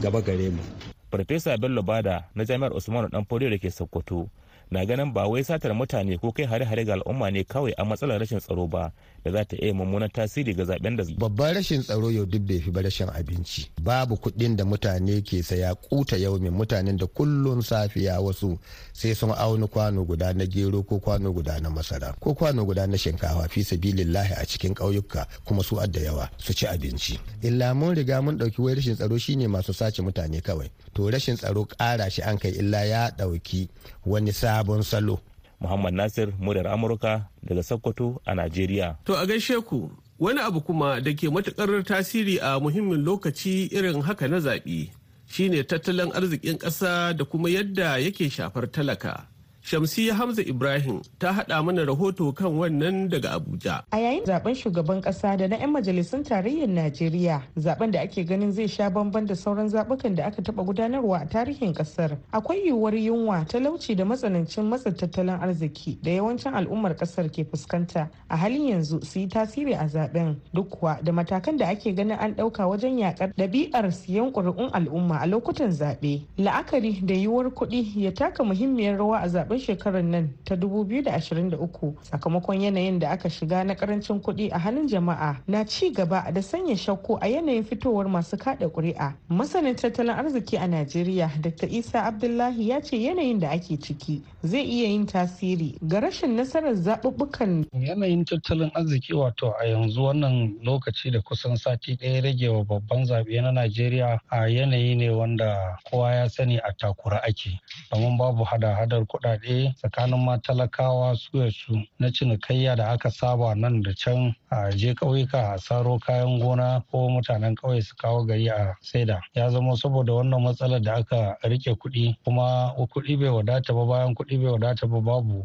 gaba 0.02 0.20
gare 0.22 0.50
mu. 0.50 0.62
Farfesa 1.10 1.58
Bello 1.58 1.82
Bada 1.82 2.24
na 2.34 2.44
Jami'ar 2.44 2.72
Usmanu 2.72 3.08
Danfodiyo 3.08 3.50
da 3.50 3.58
ke 3.58 3.70
Sokoto 3.70 4.28
na 4.72 4.84
ganin 4.88 5.12
ba 5.12 5.28
wai 5.28 5.44
satar 5.44 5.74
mutane 5.76 6.16
ko 6.18 6.32
kai 6.32 6.46
hare-hare 6.48 6.84
ga 6.88 6.94
al'umma 6.96 7.28
ne 7.30 7.44
kawai 7.44 7.72
a 7.76 7.84
matsalar 7.84 8.16
rashin 8.18 8.40
tsaro 8.40 8.64
ba 8.66 8.88
da 9.24 9.30
za 9.30 9.44
ta 9.44 9.56
iya 9.60 9.74
mummunan 9.74 10.08
tasiri 10.08 10.54
ga 10.56 10.64
zaɓen 10.64 10.96
da 10.96 11.04
babban 11.18 11.54
rashin 11.54 11.82
tsaro 11.84 12.08
yau 12.10 12.24
duk 12.24 12.40
bai 12.42 12.58
fi 12.58 12.70
ba 12.70 12.80
rashin 12.82 13.08
abinci. 13.12 13.68
Babu 13.82 14.16
kuɗin 14.16 14.56
da 14.56 14.64
mutane 14.64 15.20
ke 15.22 15.42
saya 15.44 15.74
kuta 15.74 16.16
yau 16.16 16.38
min 16.40 16.52
mutanen 16.56 16.96
da 16.96 17.06
kullun 17.06 17.60
safiya 17.62 18.20
wasu 18.20 18.58
sai 18.92 19.12
sun 19.14 19.30
auni 19.36 19.68
kwano 19.68 20.04
guda 20.08 20.32
na 20.32 20.46
gero 20.46 20.82
ko 20.82 20.98
kwano 20.98 21.32
guda 21.32 21.60
na 21.60 21.68
masara 21.70 22.16
ko 22.20 22.32
kwano 22.34 22.64
guda 22.64 22.86
na 22.86 22.96
shinkafa 22.96 23.48
fi 23.52 23.64
sabilillahi 23.64 24.32
a 24.40 24.46
cikin 24.46 24.72
ƙauyuka 24.74 25.26
kuma 25.44 25.62
su 25.62 25.76
adda 25.80 26.00
yawa 26.00 26.30
su 26.38 26.54
ci 26.54 26.66
abinci. 26.66 27.20
Illa 27.42 27.74
mun 27.74 27.94
riga 27.94 28.22
mun 28.22 28.38
ɗauki 28.38 28.58
wai 28.62 28.74
rashin 28.74 28.96
tsaro 28.96 29.18
shine 29.18 29.46
masu 29.48 29.74
sace 29.74 30.00
mutane 30.02 30.40
kawai. 30.40 30.70
To 30.94 31.10
rashin 31.10 31.36
tsaro 31.36 31.64
ƙara 31.68 32.08
shi 32.10 32.22
an 32.22 32.38
kai 32.38 32.50
illa 32.56 32.84
ya 32.84 33.10
ɗauki 33.10 33.68
wani 34.06 34.32
sabon 34.62 34.82
salo 34.86 35.18
Muhammad 35.58 35.94
Nasir 35.94 36.30
muryar 36.38 36.66
Amurka 36.70 37.26
daga 37.42 37.62
Sokoto 37.62 38.22
a 38.26 38.34
Najeriya. 38.34 38.96
To 39.04 39.14
a 39.18 39.26
gaishe 39.26 39.58
ku 39.66 39.90
wani 40.18 40.38
abu 40.40 40.60
kuma 40.62 41.00
da 41.02 41.10
ke 41.14 41.26
matuƙar 41.30 41.82
tasiri 41.82 42.38
a 42.38 42.58
muhimmin 42.62 43.02
lokaci 43.02 43.66
irin 43.74 44.02
haka 44.02 44.28
na 44.30 44.38
zaɓe 44.38 44.90
shine 45.26 45.62
tattalin 45.66 46.10
arzikin 46.14 46.58
ƙasa 46.58 47.14
da 47.16 47.24
kuma 47.24 47.48
yadda 47.50 47.98
yake 47.98 48.30
shafar 48.30 48.66
talaka. 48.70 49.26
Shamsiyya 49.64 50.14
Hamza 50.14 50.42
Ibrahim 50.42 51.00
ta 51.20 51.32
haɗa 51.32 51.62
mana 51.64 51.84
rahoto 51.86 52.34
kan 52.34 52.50
wannan 52.58 53.08
daga 53.08 53.38
Abuja. 53.38 53.84
A 53.92 53.96
yayin 53.96 54.24
zaɓen 54.26 54.54
shugaban 54.58 55.00
ƙasa 55.00 55.36
da 55.38 55.46
na 55.46 55.56
'yan 55.56 55.70
majalisun 55.70 56.24
tarayyar 56.26 56.66
Najeriya, 56.68 57.42
zaɓen 57.56 57.92
da 57.92 58.00
ake 58.00 58.24
ganin 58.26 58.50
zai 58.52 58.66
sha 58.66 58.90
bamban 58.90 59.24
da 59.26 59.34
sauran 59.34 59.68
zaɓukan 59.70 60.16
da 60.16 60.24
aka 60.26 60.42
taɓa 60.42 60.66
gudanarwa 60.66 61.22
a 61.22 61.26
tarihin 61.26 61.72
ƙasar. 61.74 62.18
Akwai 62.32 62.58
yiwuwar 62.66 62.94
yunwa, 62.98 63.46
talauci 63.46 63.94
da 63.96 64.04
matsanancin 64.04 64.64
matsin 64.68 64.94
tattalin 64.96 65.38
arziki 65.40 65.96
da 66.02 66.10
yawancin 66.10 66.54
al'ummar 66.54 66.96
ƙasar 66.98 67.30
ke 67.30 67.44
fuskanta 67.46 68.10
a 68.28 68.36
halin 68.36 68.66
yanzu 68.68 69.00
su 69.04 69.20
yi 69.20 69.28
tasiri 69.28 69.74
a 69.78 69.86
zaɓen 69.86 70.34
duk 70.52 70.70
kuwa 70.70 70.98
da 71.04 71.12
matakan 71.12 71.56
da 71.56 71.68
ake 71.68 71.94
ganin 71.94 72.18
an 72.18 72.34
ɗauka 72.34 72.66
wajen 72.66 72.98
yakar 72.98 73.30
ɗabi'ar 73.38 73.92
siyan 73.94 74.32
ƙuri'un 74.32 74.70
al'umma 74.74 75.20
a 75.22 75.26
lokutan 75.26 75.70
zaɓe. 75.70 76.20
La'akari 76.38 76.98
da 77.06 77.14
yiwuwar 77.14 77.54
kuɗi 77.54 77.92
ya 77.94 78.10
taka 78.10 78.42
muhimmiyar 78.42 78.98
rawa 78.98 79.20
a 79.22 79.28
zaɓen 79.28 79.51
zaɓen 79.52 79.58
shekarar 79.60 80.02
nan 80.02 80.30
ta 80.44 80.54
2023 80.54 81.94
sakamakon 82.02 82.60
yanayin 82.60 82.98
da 82.98 83.10
aka 83.10 83.28
shiga 83.30 83.64
na 83.64 83.74
ƙarancin 83.74 84.20
kuɗi 84.20 84.50
a 84.52 84.58
hannun 84.58 84.88
jama'a 84.88 85.36
na 85.46 85.64
ci 85.64 85.90
gaba 85.92 86.30
da 86.32 86.40
sanya 86.42 86.76
shakku 86.76 87.18
a 87.20 87.26
yanayin 87.28 87.64
fitowar 87.64 88.06
masu 88.08 88.36
kada 88.38 88.68
ƙuri'a. 88.68 89.14
Masanin 89.30 89.74
tattalin 89.76 90.16
arziki 90.16 90.56
a 90.58 90.66
najeriya 90.66 91.30
dr 91.40 91.66
isa 91.68 92.02
abdullahi 92.04 92.68
ya 92.68 92.80
ce 92.80 92.96
yanayin 92.96 93.40
da 93.40 93.50
ake 93.50 93.76
ciki 93.80 94.22
zai 94.42 94.62
iya 94.64 94.88
yin 94.88 95.06
tasiri 95.06 95.76
ga 95.88 96.00
rashin 96.00 96.36
nasarar 96.36 96.74
zaɓuɓɓukan. 96.74 97.66
Yanayin 97.72 98.24
tattalin 98.24 98.70
arziki 98.74 99.12
wato 99.14 99.52
a 99.60 99.66
yanzu 99.66 100.00
wannan 100.02 100.56
lokaci 100.64 101.10
da 101.12 101.20
kusan 101.20 101.56
sati 101.56 101.96
ɗaya 101.96 102.22
rage 102.24 102.48
wa 102.48 102.64
babban 102.64 103.04
zaɓe 103.04 103.42
na 103.42 103.50
najeriya 103.52 104.18
a 104.30 104.48
yanayi 104.48 104.96
ne 104.96 105.10
wanda 105.10 105.76
kowa 105.90 106.10
ya 106.14 106.28
sani 106.28 106.56
a 106.58 106.72
takura 106.72 107.20
ake. 107.28 107.60
Domin 107.92 108.16
babu 108.18 108.44
hada-hadar 108.44 109.04
kuɗaɗe 109.06 109.41
kuɗaɗe 109.42 109.74
tsakanin 109.76 110.24
ma 110.24 110.38
talakawa 110.38 111.16
su 111.16 111.38
ya 111.38 111.50
su 111.50 111.74
na 111.98 112.10
cinikayya 112.10 112.76
da 112.76 112.90
aka 112.92 113.10
saba 113.10 113.54
nan 113.54 113.82
da 113.82 113.92
can 113.94 114.34
a 114.50 114.70
je 114.70 114.94
ƙauyuka 114.94 115.54
a 115.54 115.58
saro 115.58 115.98
kayan 115.98 116.38
gona 116.40 116.82
ko 116.90 117.08
mutanen 117.08 117.54
ƙauye 117.56 117.82
su 117.82 117.94
kawo 117.96 118.24
gari 118.26 118.48
a 118.48 118.74
saida. 118.80 119.20
Ya 119.34 119.50
zama 119.50 119.76
saboda 119.76 120.12
wannan 120.12 120.42
matsalar 120.42 120.82
da 120.82 120.94
aka 120.96 121.36
riƙe 121.44 121.74
kuɗi 121.76 122.16
kuma 122.24 122.74
kuɗi 122.78 123.18
bai 123.20 123.28
wadata 123.30 123.72
ba 123.74 123.86
bayan 123.86 124.14
kuɗi 124.14 124.42
bai 124.42 124.52
wadata 124.52 124.86
ba 124.86 125.00
babu 125.00 125.42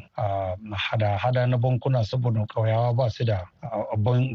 hada-hada 0.72 1.48
na 1.48 1.58
bankuna 1.58 2.04
saboda 2.04 2.46
ƙauyawa 2.48 2.96
ba 2.96 3.10
su 3.10 3.26
da 3.26 3.44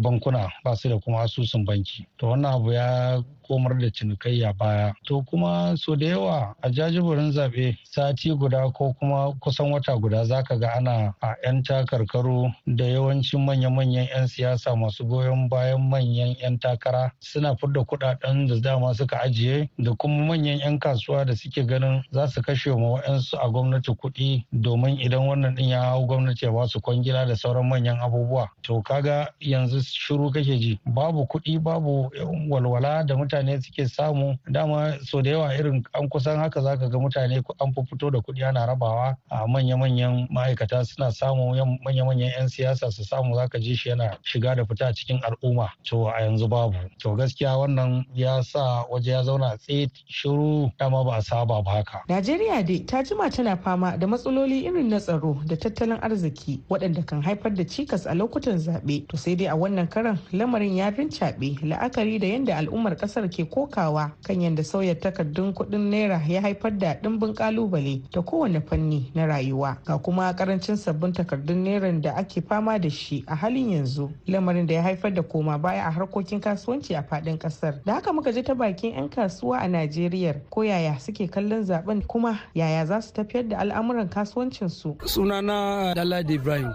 bankuna 0.02 0.48
ba 0.64 0.76
su 0.76 0.88
da 0.88 0.98
kuma 0.98 1.22
asusun 1.24 1.64
banki. 1.64 2.06
To 2.18 2.26
wannan 2.26 2.54
abu 2.54 2.72
ya 2.72 3.22
komar 3.42 3.78
da 3.78 3.90
cinikayya 3.90 4.52
baya. 4.58 4.92
To 5.06 5.22
kuma 5.22 5.76
so 5.76 5.94
da 5.96 6.06
yawa 6.06 6.54
a 6.62 6.70
jajibirin 6.70 7.32
zaɓe 7.32 7.76
sati 7.84 8.30
guda 8.30 8.70
ko 8.72 8.94
kuma 8.98 9.32
kusan 9.40 9.70
wata 9.72 9.96
guda 9.96 10.24
zaka 10.24 10.56
ga 10.58 10.68
ana 10.76 11.14
a 11.22 11.34
'yan 11.44 11.62
takarkaru 11.62 12.52
da 12.66 12.84
yawancin 12.84 13.44
manya-manyan 13.44 14.06
'yan 14.08 14.26
siyasa 14.26 14.76
masu 14.76 15.04
goyon 15.04 15.48
bayan 15.48 15.80
manyan 15.88 16.36
'yan 16.40 16.58
takara 16.58 17.12
suna 17.20 17.56
fidda 17.56 17.80
kuɗaɗen 17.84 18.48
da 18.48 18.56
dama 18.60 18.94
suka 18.94 19.18
ajiye 19.20 19.68
da 19.78 19.92
kuma 19.94 20.24
manyan 20.26 20.58
'yan 20.58 20.78
kasuwa 20.78 21.24
da 21.24 21.34
suke 21.36 21.64
ganin 21.66 22.02
za 22.12 22.26
su 22.28 22.42
kashe 22.42 22.70
ma 22.70 22.96
wa'yansu 22.98 23.36
a 23.42 23.48
gwamnati 23.50 23.92
kuɗi 23.92 24.44
domin 24.52 25.00
idan 25.00 25.26
wannan 25.28 25.54
ɗin 25.54 25.68
ya 25.68 25.82
hau 25.82 26.06
gwamnati 26.06 26.44
ya 26.44 26.52
ba 26.52 26.66
su 26.68 26.80
kwangila 26.80 27.26
da 27.26 27.36
sauran 27.36 27.68
manyan 27.68 27.98
abubuwa. 28.00 28.48
To 28.62 28.82
kaga 28.82 29.28
yanzu 29.40 29.80
shiru 29.82 30.30
kake 30.30 30.58
ji. 30.58 30.78
Babu 30.86 31.26
kuɗi 31.26 31.58
babu 31.62 32.10
walwala 32.50 33.04
da 33.06 33.16
mutane 33.16 33.31
suke 33.62 33.88
samu. 33.88 34.36
Dama 34.50 34.98
so 35.04 35.22
da 35.22 35.30
yawa 35.30 35.54
irin 35.58 35.82
an 35.94 36.08
kusan 36.08 36.36
haka 36.38 36.60
zaka 36.60 36.90
ga 36.90 36.98
mutane 36.98 37.42
an 37.60 37.72
fito 37.72 38.10
da 38.12 38.18
kuɗi 38.20 38.42
ana 38.48 38.66
rabawa. 38.66 39.16
A 39.30 39.46
manya-manyan 39.46 40.28
ma'aikata 40.30 40.84
suna 40.86 41.10
samu 41.12 41.54
manya-manyan 41.84 42.30
'yan 42.36 42.48
siyasa 42.48 42.92
su 42.92 43.04
samu 43.04 43.34
zaka 43.34 43.58
ji 43.60 43.74
shi 43.74 43.88
yana 43.90 44.16
shiga 44.22 44.54
da 44.56 44.64
fita 44.64 44.92
cikin 44.94 45.20
al'umma. 45.24 45.68
To 45.84 46.06
a 46.08 46.20
yanzu 46.22 46.48
babu. 46.48 46.76
To 47.00 47.16
gaskiya 47.16 47.56
wannan 47.56 48.04
ya 48.14 48.42
sa 48.42 48.84
waje 48.90 49.10
ya 49.10 49.22
zauna 49.22 49.56
tsaye 49.58 49.88
shiru 50.08 50.70
dama 50.78 51.04
ba 51.04 51.16
a 51.18 51.22
saba 51.22 51.62
ba 51.62 51.70
haka. 51.70 52.02
Najeriya 52.08 52.66
dai 52.66 52.78
ta 52.86 53.02
jima 53.02 53.30
tana 53.30 53.56
fama 53.56 53.96
da 53.96 54.06
matsaloli 54.06 54.64
irin 54.66 54.88
na 54.88 54.98
tsaro 54.98 55.40
da 55.46 55.56
tattalin 55.56 55.98
arziki 56.02 56.60
waɗanda 56.68 57.06
kan 57.06 57.22
haifar 57.22 57.54
da 57.54 57.64
cikas 57.64 58.06
a 58.06 58.14
lokutan 58.14 58.58
zaɓe. 58.58 59.06
To 59.08 59.16
sai 59.16 59.34
dai 59.34 59.46
a 59.46 59.56
wannan 59.56 59.88
karan 59.90 60.18
lamarin 60.32 60.76
ya 60.76 60.90
rincaɓe 60.90 61.62
la'akari 61.64 62.18
da 62.20 62.26
yadda 62.26 62.56
al'ummar 62.56 62.96
ƙasar 62.96 63.21
ke 63.28 63.44
kokawa 63.44 64.10
kan 64.24 64.40
yadda 64.40 64.64
sauya 64.64 64.94
takardun 64.94 65.52
kuɗin 65.54 65.90
naira 65.90 66.20
ya 66.28 66.40
haifar 66.40 66.78
da 66.78 66.94
ɗimbin 66.94 67.34
ƙalubale 67.34 68.02
ta 68.10 68.20
kowane 68.22 68.60
fanni 68.60 69.10
na 69.14 69.26
rayuwa 69.26 69.76
ga 69.84 69.98
kuma 69.98 70.32
ƙarancin 70.32 70.76
sabbin 70.76 71.12
takardun 71.12 71.64
naira 71.64 71.92
da 72.00 72.12
ake 72.16 72.40
fama 72.40 72.78
da 72.78 72.88
shi 72.90 73.24
a 73.26 73.34
halin 73.34 73.70
yanzu 73.70 74.10
lamarin 74.28 74.66
da 74.66 74.74
ya 74.74 74.82
haifar 74.82 75.14
da 75.14 75.22
koma 75.22 75.58
baya 75.58 75.84
a 75.86 75.90
harkokin 75.90 76.40
kasuwanci 76.40 76.94
a 76.96 77.02
faɗin 77.02 77.38
ƙasar. 77.38 77.80
Da 77.84 77.94
haka 77.94 78.12
muka 78.12 78.32
ji 78.32 78.42
ta 78.42 78.54
bakin 78.54 78.92
'yan 78.94 79.08
kasuwa 79.08 79.58
a 79.60 79.68
najeriya 79.68 80.40
ko 80.50 80.62
yaya 80.62 80.98
suke 81.00 81.30
kallon 81.30 81.64
zaɓen 81.64 82.06
kuma 82.06 82.38
yaya 82.54 82.86
za 82.86 83.00
su 83.00 83.12
tafiyar 83.12 83.48
da 83.48 83.58
al'amuran 83.58 84.08
kasuwancin 84.08 84.68
su 84.70 84.96
sunana 85.06 85.94
daladi 85.94 86.34
ibrahim. 86.34 86.72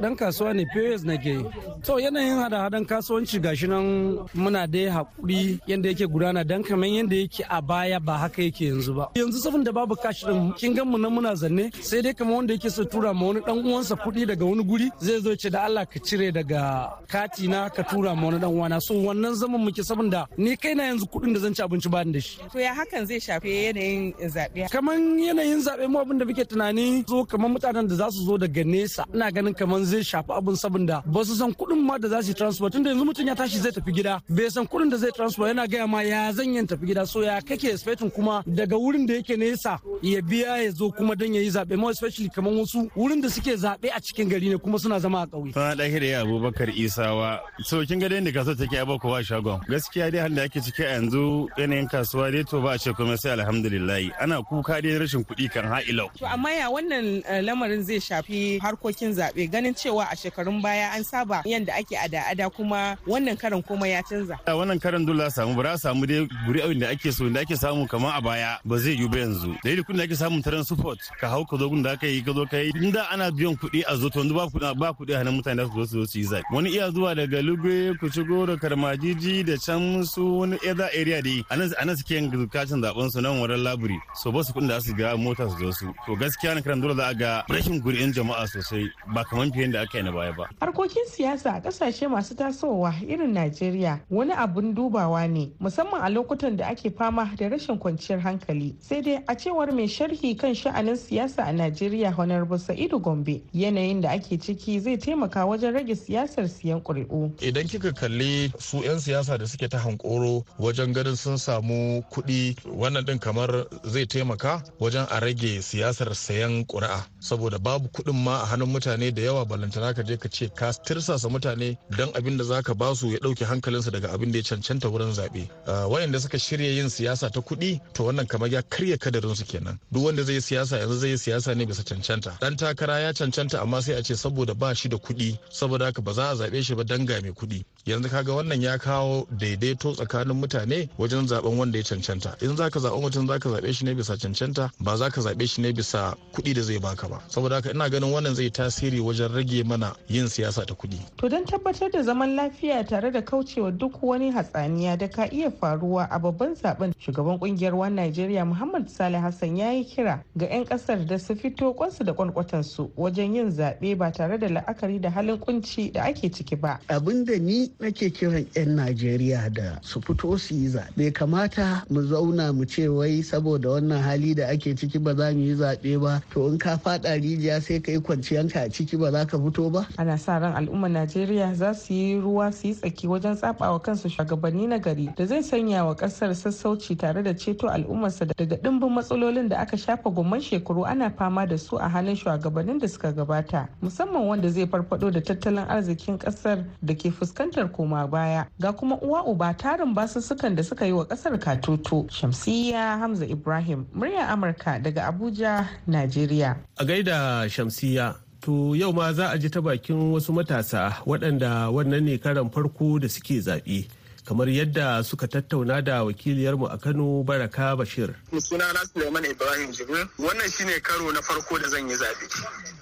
Dan 0.00 0.16
kasuwa 0.16 0.54
ne 0.54 0.64
pos 0.74 1.04
nake 1.04 1.42
to 1.82 1.98
yanayin 2.00 2.36
hada-hadan 2.38 2.84
kasuwanci 2.86 3.40
gashi 3.40 3.66
nan 3.68 4.18
muna 4.34 4.66
dai 4.66 4.86
haƙuri 4.88 5.60
yadda 5.78 5.88
yake 5.88 6.06
gudana 6.06 6.44
dan 6.44 6.62
kamar 6.62 6.86
yadda 6.88 7.16
yake 7.16 7.44
a 7.48 7.62
baya 7.62 8.00
ba 8.00 8.18
haka 8.18 8.42
yake 8.42 8.64
yanzu 8.66 8.94
ba. 8.94 9.08
Yanzu 9.14 9.38
saboda 9.38 9.72
babu 9.72 9.96
kashi 9.96 10.26
din 10.26 10.52
kin 10.52 10.74
gan 10.74 10.86
mu 10.88 10.98
nan 10.98 11.12
muna 11.12 11.34
zanne 11.34 11.70
sai 11.82 12.00
dai 12.02 12.12
kamar 12.12 12.34
wanda 12.36 12.54
yake 12.54 12.70
so 12.70 12.84
tura 12.84 13.14
ma 13.14 13.26
wani 13.26 13.40
dan 13.46 13.58
uwansa 13.64 13.94
kuɗi 13.96 14.26
daga 14.26 14.44
wani 14.44 14.64
guri 14.64 14.90
zai 15.00 15.20
zo 15.20 15.34
ce 15.36 15.50
da 15.50 15.62
Allah 15.64 15.86
ka 15.86 15.98
cire 16.00 16.32
daga 16.32 16.90
kati 17.08 17.48
na 17.48 17.68
ka 17.68 17.82
tura 17.82 18.14
ma 18.14 18.26
wani 18.26 18.38
dan 18.40 18.50
uwana. 18.50 18.80
So 18.82 18.94
wannan 18.94 19.34
zaman 19.34 19.60
muke 19.64 19.82
saboda 19.84 20.26
ni 20.36 20.56
kaina 20.56 20.82
yanzu 20.90 21.06
kuɗin 21.06 21.34
da 21.34 21.40
zan 21.40 21.54
ci 21.54 21.62
abinci 21.62 21.88
ba 21.90 22.04
da 22.04 22.20
shi. 22.20 22.38
To 22.52 22.58
ya 22.58 22.74
hakan 22.74 23.06
zai 23.06 23.20
shafi 23.20 23.48
yanayin 23.66 24.12
zaɓe? 24.34 24.68
Kamar 24.70 24.94
yanayin 24.96 25.60
zaɓe 25.62 25.86
mu 25.88 25.98
abin 26.00 26.18
da 26.18 26.24
muke 26.24 26.44
tunani 26.44 27.04
zo 27.08 27.24
kamar 27.24 27.50
mutanen 27.50 27.86
da 27.88 27.94
za 27.94 28.10
su 28.10 28.24
zo 28.24 28.38
daga 28.38 28.64
nesa 28.64 29.04
ina 29.14 29.30
ganin 29.30 29.54
kamar 29.54 29.80
zai 29.84 30.02
shafi 30.02 30.32
abin 30.32 30.56
saboda 30.56 31.02
ba 31.06 31.24
su 31.24 31.34
san 31.34 31.52
kuɗin 31.52 31.80
ma 31.86 31.98
da 31.98 32.08
za 32.08 32.22
su 32.22 32.28
yi 32.30 32.34
transport 32.34 32.72
tunda 32.72 32.90
yanzu 32.90 33.04
mutum 33.04 33.26
ya 33.26 33.34
tashi 33.34 33.58
zai 33.58 33.72
tafi 33.72 33.92
gida 33.92 34.20
bai 34.28 34.50
san 34.50 34.64
kuɗin 34.66 34.90
da 34.90 34.96
zai 34.96 35.10
transport 35.12 35.48
yana 35.48 35.66
gaya 35.68 35.86
ma 35.86 36.00
ya 36.02 36.32
zan 36.32 36.54
yin 36.54 36.66
tafi 36.66 36.86
gida 36.86 37.06
so 37.06 37.22
ya 37.22 37.40
kake 37.40 37.68
expecting 37.70 38.10
kuma 38.10 38.42
daga 38.46 38.76
wurin 38.76 39.06
da 39.06 39.14
yake 39.14 39.36
nesa 39.36 39.78
ya 40.02 40.22
biya 40.22 40.56
ya 40.64 40.70
zo 40.70 40.90
kuma 40.90 41.14
don 41.16 41.34
ya 41.34 41.40
yi 41.40 41.50
zaɓe 41.50 41.76
more 41.76 41.90
especially 41.92 42.28
kamar 42.28 42.52
wasu 42.52 42.90
wurin 42.96 43.20
da 43.22 43.28
suke 43.28 43.54
zaɓe 43.56 43.90
a 43.94 44.00
cikin 44.00 44.28
gari 44.28 44.48
ne 44.48 44.56
kuma 44.58 44.78
suna 44.78 44.98
zama 45.00 45.22
a 45.22 45.26
ƙauye. 45.26 45.52
Sana 45.54 45.84
ya 45.84 46.20
abubakar 46.24 46.68
isawa 46.70 47.40
so 47.64 47.84
kin 47.84 47.98
ga 48.00 48.08
da 48.08 48.16
kasuwa 48.32 48.56
take 48.58 48.72
a 48.72 48.98
kowa 48.98 49.22
shagon 49.22 49.60
gaskiya 49.68 50.10
dai 50.12 50.20
halin 50.22 50.36
da 50.36 50.42
ake 50.44 50.60
ciki 50.60 50.84
a 50.84 50.98
yanzu 50.98 51.48
yanayin 51.58 51.88
kasuwa 51.90 52.32
dai 52.32 52.42
to 52.44 52.60
ba 52.60 52.70
a 52.74 52.78
ce 52.78 52.92
kuma 52.94 53.16
sai 53.18 53.30
alhamdulillah 53.32 54.10
ana 54.20 54.42
kuka 54.42 54.80
dai 54.82 54.98
rashin 54.98 55.24
kuɗi 55.24 55.50
kan 55.52 55.64
ha'ilau. 55.64 56.08
To 56.18 56.26
amma 56.26 56.50
ya 56.52 56.70
wannan 56.70 57.22
lamarin 57.44 57.82
zai 57.82 57.98
shafi 58.00 58.58
harkokin 58.60 59.12
zaɓe 59.14 59.50
ganin 59.50 59.74
cewa 59.74 60.06
a 60.10 60.16
shekarun 60.16 60.62
baya 60.62 60.90
an 60.94 61.04
saba 61.04 61.42
yadda 61.44 61.74
ake 61.78 61.96
ada-ada 61.96 62.50
kuma 62.54 62.96
wannan 63.06 63.36
karan 63.38 63.62
kuma 63.62 63.88
ya 63.88 64.02
canza. 64.02 64.38
A 64.46 64.52
wannan 64.52 64.80
karan 64.80 65.04
dole 65.04 65.20
a 65.26 65.30
samu 65.30 65.54
ba 65.58 65.64
za 65.64 65.72
a 65.72 65.78
samu 65.78 66.06
dai 66.06 66.28
guri 66.46 66.78
da 66.78 66.88
ake 66.90 67.12
so 67.12 67.28
da 67.28 67.40
ake 67.40 67.56
samu 67.56 67.86
kamar 67.88 68.12
a 68.16 68.20
baya 68.22 68.58
ba 68.64 68.78
zai 68.78 68.92
yi 68.94 69.08
ba 69.08 69.18
yanzu. 69.18 69.56
Da 69.64 69.70
yadda 69.70 69.82
kuɗin 69.82 69.96
da 69.98 70.02
ake 70.04 70.14
samun 70.16 70.42
taron 70.42 70.64
support 70.64 70.98
ka 71.20 71.28
hau 71.28 71.44
ka 71.44 71.56
zo 71.56 71.68
gun 71.68 71.82
da 71.82 71.90
aka 71.92 72.06
yi 72.06 72.22
ka 72.22 72.32
zo 72.32 72.46
ka 72.46 72.56
yi 72.56 72.70
inda 72.78 73.10
ana 73.10 73.30
biyan 73.30 73.56
kuɗi 73.58 73.82
a 73.86 73.96
zo 73.96 74.08
to 74.08 74.20
yanzu 74.20 74.34
ba 74.34 74.46
kuɗi 74.46 74.78
ba 74.78 74.92
kuɗi 74.94 75.14
a 75.14 75.18
hannun 75.18 75.34
mutane 75.42 75.66
su 75.66 75.74
zo 75.74 75.84
su 75.86 75.98
zo 76.00 76.06
su 76.06 76.18
yi 76.18 76.24
zaɓe. 76.24 76.42
Wani 76.52 76.70
iya 76.70 76.90
zuwa 76.90 77.14
daga 77.14 77.42
lugbe 77.42 77.98
ku 77.98 78.06
shigo 78.08 78.46
da 78.46 78.56
karmajiji 78.56 79.44
da 79.44 79.56
can 79.58 80.04
su 80.04 80.22
wani 80.38 80.56
eza 80.62 80.86
area 80.94 81.22
dai. 81.22 81.44
Anan 81.50 81.72
a 81.78 81.84
nan 81.84 81.96
suke 81.96 82.10
yin 82.14 82.30
kacin 82.48 82.78
zaɓen 82.82 83.10
su 83.10 83.20
nan 83.20 83.40
wurin 83.40 83.62
laburi. 83.64 83.98
So 84.14 84.30
ba 84.30 84.44
su 84.44 84.52
kuɗin 84.52 84.68
da 84.68 84.80
su 84.80 84.94
ga 84.94 85.16
mota 85.16 85.48
su 85.50 85.58
zo 85.58 85.72
su. 85.72 85.86
To 86.06 86.14
gaskiya 86.14 86.54
na 86.54 86.60
karan 86.62 86.80
dole 86.80 86.94
za 86.94 87.06
a 87.08 87.14
ga 87.14 87.42
rashin 87.50 87.82
guri'in 87.82 88.12
jama'a 88.14 88.46
sosai 88.46 88.86
ba 89.12 89.24
kamar 89.24 89.50
fiye 89.50 89.72
da 89.72 89.80
aka 89.82 89.98
yi 89.98 90.04
na 90.04 90.12
baya 90.12 90.32
ba. 90.32 90.46
Harkokin 90.60 91.06
siyasa 91.10 91.60
ƙasashe 91.62 92.06
masu 92.08 92.34
tasowa 92.34 92.94
irin 93.02 93.32
najeriya 93.34 94.00
wani 94.10 94.32
abun 94.32 94.74
dubawa 94.74 95.26
ne. 95.28 95.47
Musamman 95.60 96.00
a 96.02 96.08
lokutan 96.10 96.56
da 96.56 96.66
ake 96.68 96.90
fama 96.90 97.30
da 97.36 97.48
rashin 97.48 97.78
kwanciyar 97.78 98.20
hankali. 98.20 98.74
Sai 98.80 99.00
dai 99.02 99.22
a 99.28 99.34
cewar 99.36 99.72
mai 99.72 99.86
sharhi 99.86 100.36
kan 100.38 100.54
sha'anin 100.54 100.96
siyasa 100.96 101.44
a 101.46 101.52
najeriya 101.52 102.12
honorable 102.12 102.58
sa'idu 102.58 102.98
gombe 103.00 103.42
yanayin 103.54 104.00
da 104.00 104.10
ake 104.10 104.38
ciki 104.40 104.80
zai 104.80 104.96
taimaka 104.96 105.46
wajen 105.46 105.72
rage 105.74 105.94
siyasar 105.94 106.48
siyan 106.48 106.80
ƙuri'u. 106.82 107.30
Idan 107.42 107.66
kika 107.68 107.92
kalli 107.92 108.52
su 108.58 108.82
'yan 108.82 108.98
siyasa 109.00 109.38
da 109.38 109.46
suke 109.46 109.68
ta 109.68 109.78
hankoro 109.78 110.44
wajen 110.58 110.92
ganin 110.92 111.16
sun 111.16 111.38
samu 111.38 112.02
kuɗi 112.10 112.56
wannan 112.66 113.04
din 113.04 113.18
kamar 113.18 113.66
zai 113.84 114.06
taimaka 114.06 114.62
wajen 114.80 115.06
a 115.10 115.20
rage 115.20 115.60
siyasar 115.62 116.14
sayan 116.14 116.64
ƙuri'a. 116.66 117.04
Saboda 117.20 117.58
babu 117.58 117.88
kuɗin 117.88 118.14
ma 118.24 118.42
a 118.42 118.46
hannun 118.46 118.68
mutane 118.72 119.14
da 119.14 119.22
yawa 119.22 119.44
balantana 119.46 119.94
ka 119.94 120.02
je 120.02 120.16
ka 120.16 120.28
ce 120.28 120.48
ka 120.54 120.72
tirsasa 120.72 121.28
mutane 121.28 121.76
don 121.96 122.08
abin 122.14 122.36
da 122.38 122.44
zaka 122.44 122.74
ba 122.74 122.94
su 122.94 123.10
ya 123.10 123.18
ɗauke 123.18 123.44
hankalinsu 123.44 123.90
daga 123.90 124.08
abin 124.12 124.32
da 124.32 124.38
ya 124.38 124.44
cancanta 124.44 124.88
wurin 124.88 125.12
zaɓe. 125.14 125.37
Wayanda 125.66 126.20
suka 126.20 126.38
shirya 126.38 126.70
yin 126.76 126.88
siyasa 126.88 127.30
ta 127.30 127.40
kuɗi 127.40 127.80
to 127.92 128.04
wannan 128.04 128.26
kamar 128.26 128.48
ya 128.50 128.62
karya 128.62 128.96
kadarin 128.96 129.34
su 129.36 129.44
kenan. 129.44 129.78
Duk 129.92 130.04
wanda 130.04 130.22
zai 130.22 130.34
yi 130.34 130.40
siyasa 130.40 130.78
yanzu 130.78 130.98
zai 130.98 131.10
yi 131.10 131.18
siyasa 131.18 131.54
ne 131.56 131.64
bisa 131.66 131.82
cancanta. 131.84 132.38
Dan 132.40 132.56
takara 132.56 133.00
ya 133.00 133.12
cancanta 133.12 133.60
amma 133.62 133.82
sai 133.82 133.94
a 133.94 134.02
ce 134.02 134.14
saboda 134.14 134.54
ba 134.58 134.74
shi 134.74 134.88
da 134.88 134.96
kuɗi 134.96 135.38
saboda 135.50 135.84
haka 135.86 136.02
ba 136.02 136.12
za 136.12 136.30
a 136.30 136.34
zaɓe 136.34 136.62
shi 136.64 136.74
ba 136.74 136.84
dan 136.84 137.04
ga 137.06 137.20
mai 137.20 137.30
kuɗi. 137.32 137.64
Yanzu 137.86 138.08
kaga 138.10 138.32
wannan 138.32 138.62
ya 138.62 138.78
kawo 138.78 139.26
daidaito 139.30 139.94
tsakanin 139.94 140.36
mutane 140.40 140.88
wajen 140.98 141.26
zaɓen 141.26 141.56
wanda 141.58 141.78
ya 141.78 141.84
cancanta. 141.84 142.34
In 142.42 142.56
zaka 142.56 142.80
zaɓi 142.80 143.00
mutum 143.00 143.26
zaka 143.26 143.48
zaɓe 143.50 143.72
shi 143.74 143.84
ne 143.84 143.94
bisa 143.94 144.16
cancanta 144.16 144.70
ba 144.80 144.96
za 144.96 145.10
ka 145.10 145.20
zaɓe 145.20 145.46
shi 145.48 145.60
ne 145.62 145.72
bisa 145.72 146.14
kuɗi 146.32 146.54
da 146.54 146.62
zai 146.62 146.78
baka 146.78 147.08
ba. 147.08 147.20
Saboda 147.28 147.56
haka 147.56 147.70
ina 147.70 147.88
ganin 147.90 148.12
wannan 148.12 148.34
zai 148.34 148.50
tasiri 148.50 149.00
wajen 149.00 149.34
rage 149.34 149.62
mana 149.64 149.94
yin 150.08 150.26
siyasa 150.28 150.66
ta 150.66 150.74
kuɗi. 150.74 150.98
to 151.16 151.28
don 151.28 151.44
tabbatar 151.44 151.90
da 151.90 152.02
zaman 152.02 152.36
lafiya 152.36 152.84
tare 152.86 153.10
da 153.10 153.20
kaucewa 153.22 153.70
duk 153.70 154.02
wani 154.02 154.30
hatsaniya 154.32 154.96
da 154.98 155.08
ka 155.08 155.27
iya 155.32 155.50
faruwa 155.50 156.08
a 156.10 156.18
babban 156.18 156.54
zaɓen 156.54 156.92
shugaban 156.98 157.38
ƙungiyar 157.38 157.74
wan 157.74 157.94
Najeriya 157.96 158.44
Muhammad 158.46 158.88
Salih 158.90 159.18
Hassan 159.20 159.56
ya 159.56 159.70
yi 159.72 159.84
kira 159.84 160.22
ga 160.36 160.46
'yan 160.46 160.64
ƙasar 160.64 161.06
da 161.06 161.18
su 161.18 161.34
fito 161.34 161.72
kwansu 161.74 162.04
da 162.04 162.12
kwankwatansu 162.12 162.90
wajen 162.96 163.34
yin 163.34 163.50
zaɓe 163.50 163.96
ba 163.98 164.10
tare 164.12 164.38
da 164.38 164.48
la'akari 164.48 165.00
da 165.00 165.10
halin 165.10 165.38
kunci 165.38 165.92
da 165.92 166.02
ake 166.04 166.30
ciki 166.32 166.56
ba. 166.60 166.78
Abin 166.88 167.24
da 167.24 167.38
ni 167.38 167.70
nake 167.80 168.10
kiran 168.12 168.46
'yan 168.54 168.76
Najeriya 168.76 169.52
da 169.52 169.78
su 169.82 170.00
fito 170.00 170.38
su 170.38 170.54
yi 170.54 170.68
zaɓe 170.68 171.12
kamata 171.12 171.84
mu 171.90 172.02
zauna 172.02 172.52
mu 172.52 172.64
ce 172.64 172.88
wai 172.88 173.22
saboda 173.22 173.68
wannan 173.68 174.02
hali 174.02 174.34
da 174.34 174.46
ake 174.48 174.74
ciki 174.76 174.98
ba 175.02 175.14
za 175.14 175.32
mu 175.32 175.40
yi 175.40 175.54
zaɓe 175.54 176.00
ba 176.00 176.22
to 176.30 176.46
in 176.48 176.58
ka 176.58 176.76
faɗa 176.76 177.16
rijiya 177.20 177.60
sai 177.62 177.80
ka 177.80 177.92
yi 177.92 177.98
kwanciyanka 178.00 178.60
a 178.62 178.68
ciki 178.70 178.96
ba 178.98 179.10
za 179.10 179.24
ka 179.26 179.38
fito 179.38 179.70
ba. 179.70 179.86
Ana 179.98 180.18
sa 180.18 180.38
ran 180.38 180.54
al'ummar 180.54 180.90
Najeriya 180.90 181.54
za 181.54 181.74
su 181.74 181.92
yi 181.94 182.20
ruwa 182.20 182.52
su 182.52 182.68
yi 182.68 182.74
tsaki 182.74 183.06
wajen 183.06 183.34
tsabawa 183.36 183.80
kansu 183.80 184.08
shugabanni 184.08 184.66
na 184.68 184.78
gari 184.78 185.07
da 185.16 185.26
zai 185.26 185.42
sanya 185.42 185.84
wa 185.84 185.94
ƙasar 185.94 186.34
sassauci 186.34 186.96
tare 186.98 187.22
da 187.22 187.32
ceto 187.34 187.68
al'ummarsa 187.68 188.26
daga 188.36 188.56
dimbin 188.56 188.90
matsalolin 188.92 189.48
da 189.48 189.58
aka 189.58 189.76
shafa 189.76 190.10
gomman 190.10 190.40
shekaru 190.40 190.86
ana 190.86 191.10
fama 191.10 191.46
da 191.46 191.56
su 191.58 191.76
a 191.76 191.88
hannun 191.88 192.16
shugabannin 192.16 192.78
da 192.80 192.86
suka 192.88 193.12
gabata 193.12 193.68
musamman 193.82 194.26
wanda 194.26 194.48
zai 194.50 194.66
farfado 194.66 195.10
da 195.12 195.20
tattalin 195.20 195.66
arzikin 195.68 196.18
ƙasar 196.18 196.64
da 196.82 196.94
ke 196.94 197.10
fuskantar 197.10 197.72
koma 197.72 198.06
baya. 198.08 198.44
Ga 198.60 198.72
kuma 198.72 198.96
uwa 199.00 199.24
uba 199.26 199.54
tarin 199.54 199.94
basussukan 199.94 200.56
da 200.56 200.62
suka 200.62 200.86
yi 200.86 200.92
wa 200.92 201.04
ƙasar 201.04 201.38
katutu. 201.38 202.08
Shamsiya 202.10 202.98
hamza 202.98 203.26
ibrahim 203.26 203.86
muryar 203.94 204.28
amurka 204.30 204.82
daga 204.82 205.06
abuja 205.12 205.68
najeriya. 205.86 206.56
A 206.78 206.84
gaida 206.84 207.48
shamsiya 207.48 208.14
To 208.42 208.74
yau 208.74 208.92
ma 208.92 209.12
za 209.12 209.32
a 209.34 209.38
ji 209.38 209.48
ta 209.50 209.60
bakin 209.60 210.12
wasu 210.14 210.30
matasa 210.32 210.94
waɗanda 211.04 211.74
wannan 211.74 212.04
ne 212.06 212.18
karan 212.18 212.48
farko 212.50 213.00
da 213.02 213.08
suke 213.08 213.42
zaɓe. 213.42 213.88
Kamar 214.28 214.48
yadda 214.48 215.02
suka 215.04 215.26
tattauna 215.28 215.80
da 215.82 216.04
wakiliyarmu 216.04 216.66
a 216.70 216.76
Kano 216.76 217.22
Baraka 217.24 217.74
Bashir. 217.76 218.14
Sunana 218.36 218.84
Suleiman 218.92 219.24
Ibrahim 219.24 219.72
Jibril 219.72 220.04
wannan 220.20 220.50
shine 220.52 220.78
karo 220.82 221.10
na 221.10 221.20
farko 221.22 221.56
da 221.58 221.68
zan 221.68 221.88
yi 221.88 221.96
zaɓe. 221.96 222.26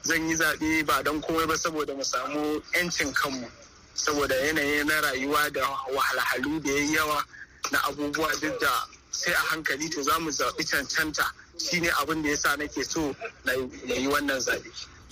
Zan 0.02 0.28
yi 0.28 0.34
zaɓe 0.34 0.84
ba 0.86 1.02
don 1.04 1.20
komai 1.20 1.46
ba 1.46 1.54
saboda 1.56 1.94
mu 1.94 2.02
samu 2.02 2.60
'yancin 2.74 3.14
kanmu. 3.14 3.46
Saboda 3.94 4.34
yanayi 4.34 4.84
na 4.86 5.00
rayuwa 5.00 5.50
da 5.52 5.62
wahalhalu 5.94 6.60
da 6.64 6.70
ya 6.72 6.84
yawa 6.98 7.22
na 7.70 7.78
abubuwa 7.86 8.28
duk 8.42 8.58
da 8.60 8.72
sai 9.12 9.32
a 9.32 9.54
hankali 9.54 9.88
to 9.88 10.02
za 10.02 10.18
mu 10.18 10.30
zaɓi 10.30 10.66
cancanta 10.66 11.30
shine 11.62 11.86
abin 12.02 12.22
da 12.22 12.28
yasa 12.30 12.56
nake 12.58 12.82
so 12.84 13.14
na 13.44 13.52
yi 13.52 14.08
wannan 14.10 14.40
zaɓe. 14.42 14.66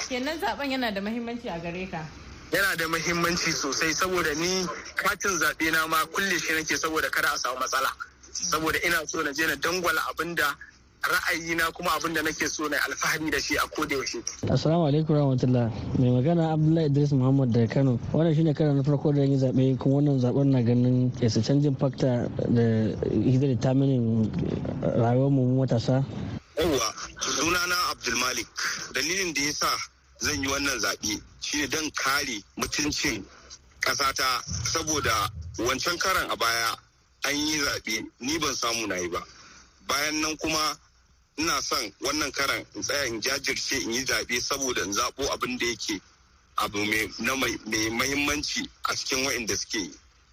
kenan 0.09 0.39
zaɓen 0.41 0.71
yana 0.71 0.91
da 0.91 1.01
mahimmanci 1.01 1.47
a 1.49 1.59
gare 1.63 1.87
ka 1.91 2.03
yana 2.55 2.77
da 2.77 2.89
mahimmanci 2.89 3.53
sosai 3.53 3.95
saboda 3.95 4.35
ni 4.35 4.67
katin 4.97 5.39
zaɓe 5.39 5.71
na 5.73 5.87
ma 5.87 6.07
kulle 6.13 6.39
shi 6.39 6.53
nake 6.55 6.77
saboda 6.77 7.11
kada 7.11 7.29
a 7.35 7.39
samu 7.39 7.59
matsala 7.59 7.91
saboda 8.33 8.79
ina 8.87 9.03
so 9.07 9.23
na 9.23 9.33
je 9.33 9.47
na 9.47 9.57
dangwala 9.57 10.01
abin 10.11 10.35
da 10.35 10.55
ra'ayina 11.03 11.73
kuma 11.75 11.91
abin 11.99 12.15
da 12.15 12.23
nake 12.23 12.49
so 12.49 12.69
na 12.69 12.77
alfahari 12.87 13.31
da 13.31 13.39
shi 13.41 13.57
a 13.57 13.67
koda 13.69 13.95
yaushe. 13.97 14.23
Assalamu 14.49 14.87
alaikum 14.89 15.17
rahmatullah. 15.19 15.69
Mai 15.99 16.09
magana 16.15 16.53
Abdullahi 16.55 16.87
Idris 16.87 17.13
Muhammad 17.13 17.53
daga 17.53 17.69
Kano. 17.75 17.99
Wannan 18.13 18.35
shine 18.35 18.55
karan 18.55 18.77
na 18.77 18.83
farko 18.83 19.13
da 19.15 19.23
yi 19.23 19.37
zaɓe 19.37 19.77
kuma 19.79 19.97
wannan 20.01 20.21
zaɓen 20.23 20.47
na 20.51 20.63
ganin 20.63 21.13
yasa 21.21 21.43
canjin 21.43 21.77
fakta 21.77 22.31
da 22.49 22.63
hidar 23.11 23.49
determining 23.53 24.31
rayuwar 24.81 25.31
mu 25.31 25.59
matasa. 25.61 26.05
Yawwa 26.57 26.89
sunana 27.21 27.77
Abdulmalik 27.93 28.49
dalilin 28.95 29.35
da 29.35 29.43
ya 29.43 29.53
sa 29.53 29.69
zan 30.21 30.43
yi 30.43 30.49
wannan 30.49 30.79
zaɓe 30.81 31.23
shine 31.41 31.67
don 31.69 31.91
kare 31.91 32.43
mutuncin 32.57 33.25
ƙasata. 33.81 34.43
Saboda 34.73 35.31
wancan 35.59 35.99
karan 35.99 36.31
a 36.31 36.37
baya 36.37 36.77
an 37.25 37.37
yi 37.37 37.59
zaɓe 37.61 38.07
ni 38.21 38.39
ban 38.39 38.55
samu 38.55 38.87
na 38.87 38.97
yi 38.97 39.09
ba. 39.09 39.23
Bayan 39.87 40.21
nan 40.21 40.37
kuma 40.37 40.79
ina 41.39 41.61
son 41.63 41.93
wannan 42.01 42.33
karan 42.33 42.65
in 42.75 42.83
tsaya 42.83 43.05
in 43.07 43.21
jajirce 43.21 43.83
in 43.83 43.93
yi 43.93 44.05
zaɓe 44.05 44.41
saboda 44.41 44.83
in 44.85 44.93
zaɓo 44.93 45.29
abin 45.33 45.59
da 45.59 45.67
yake 45.67 46.01
abu 46.57 46.79
mai 46.85 47.91
mahimmanci 47.91 48.69
a 48.89 48.95
cikin 48.95 49.25
wa'inda 49.25 49.57
suke 49.57 49.91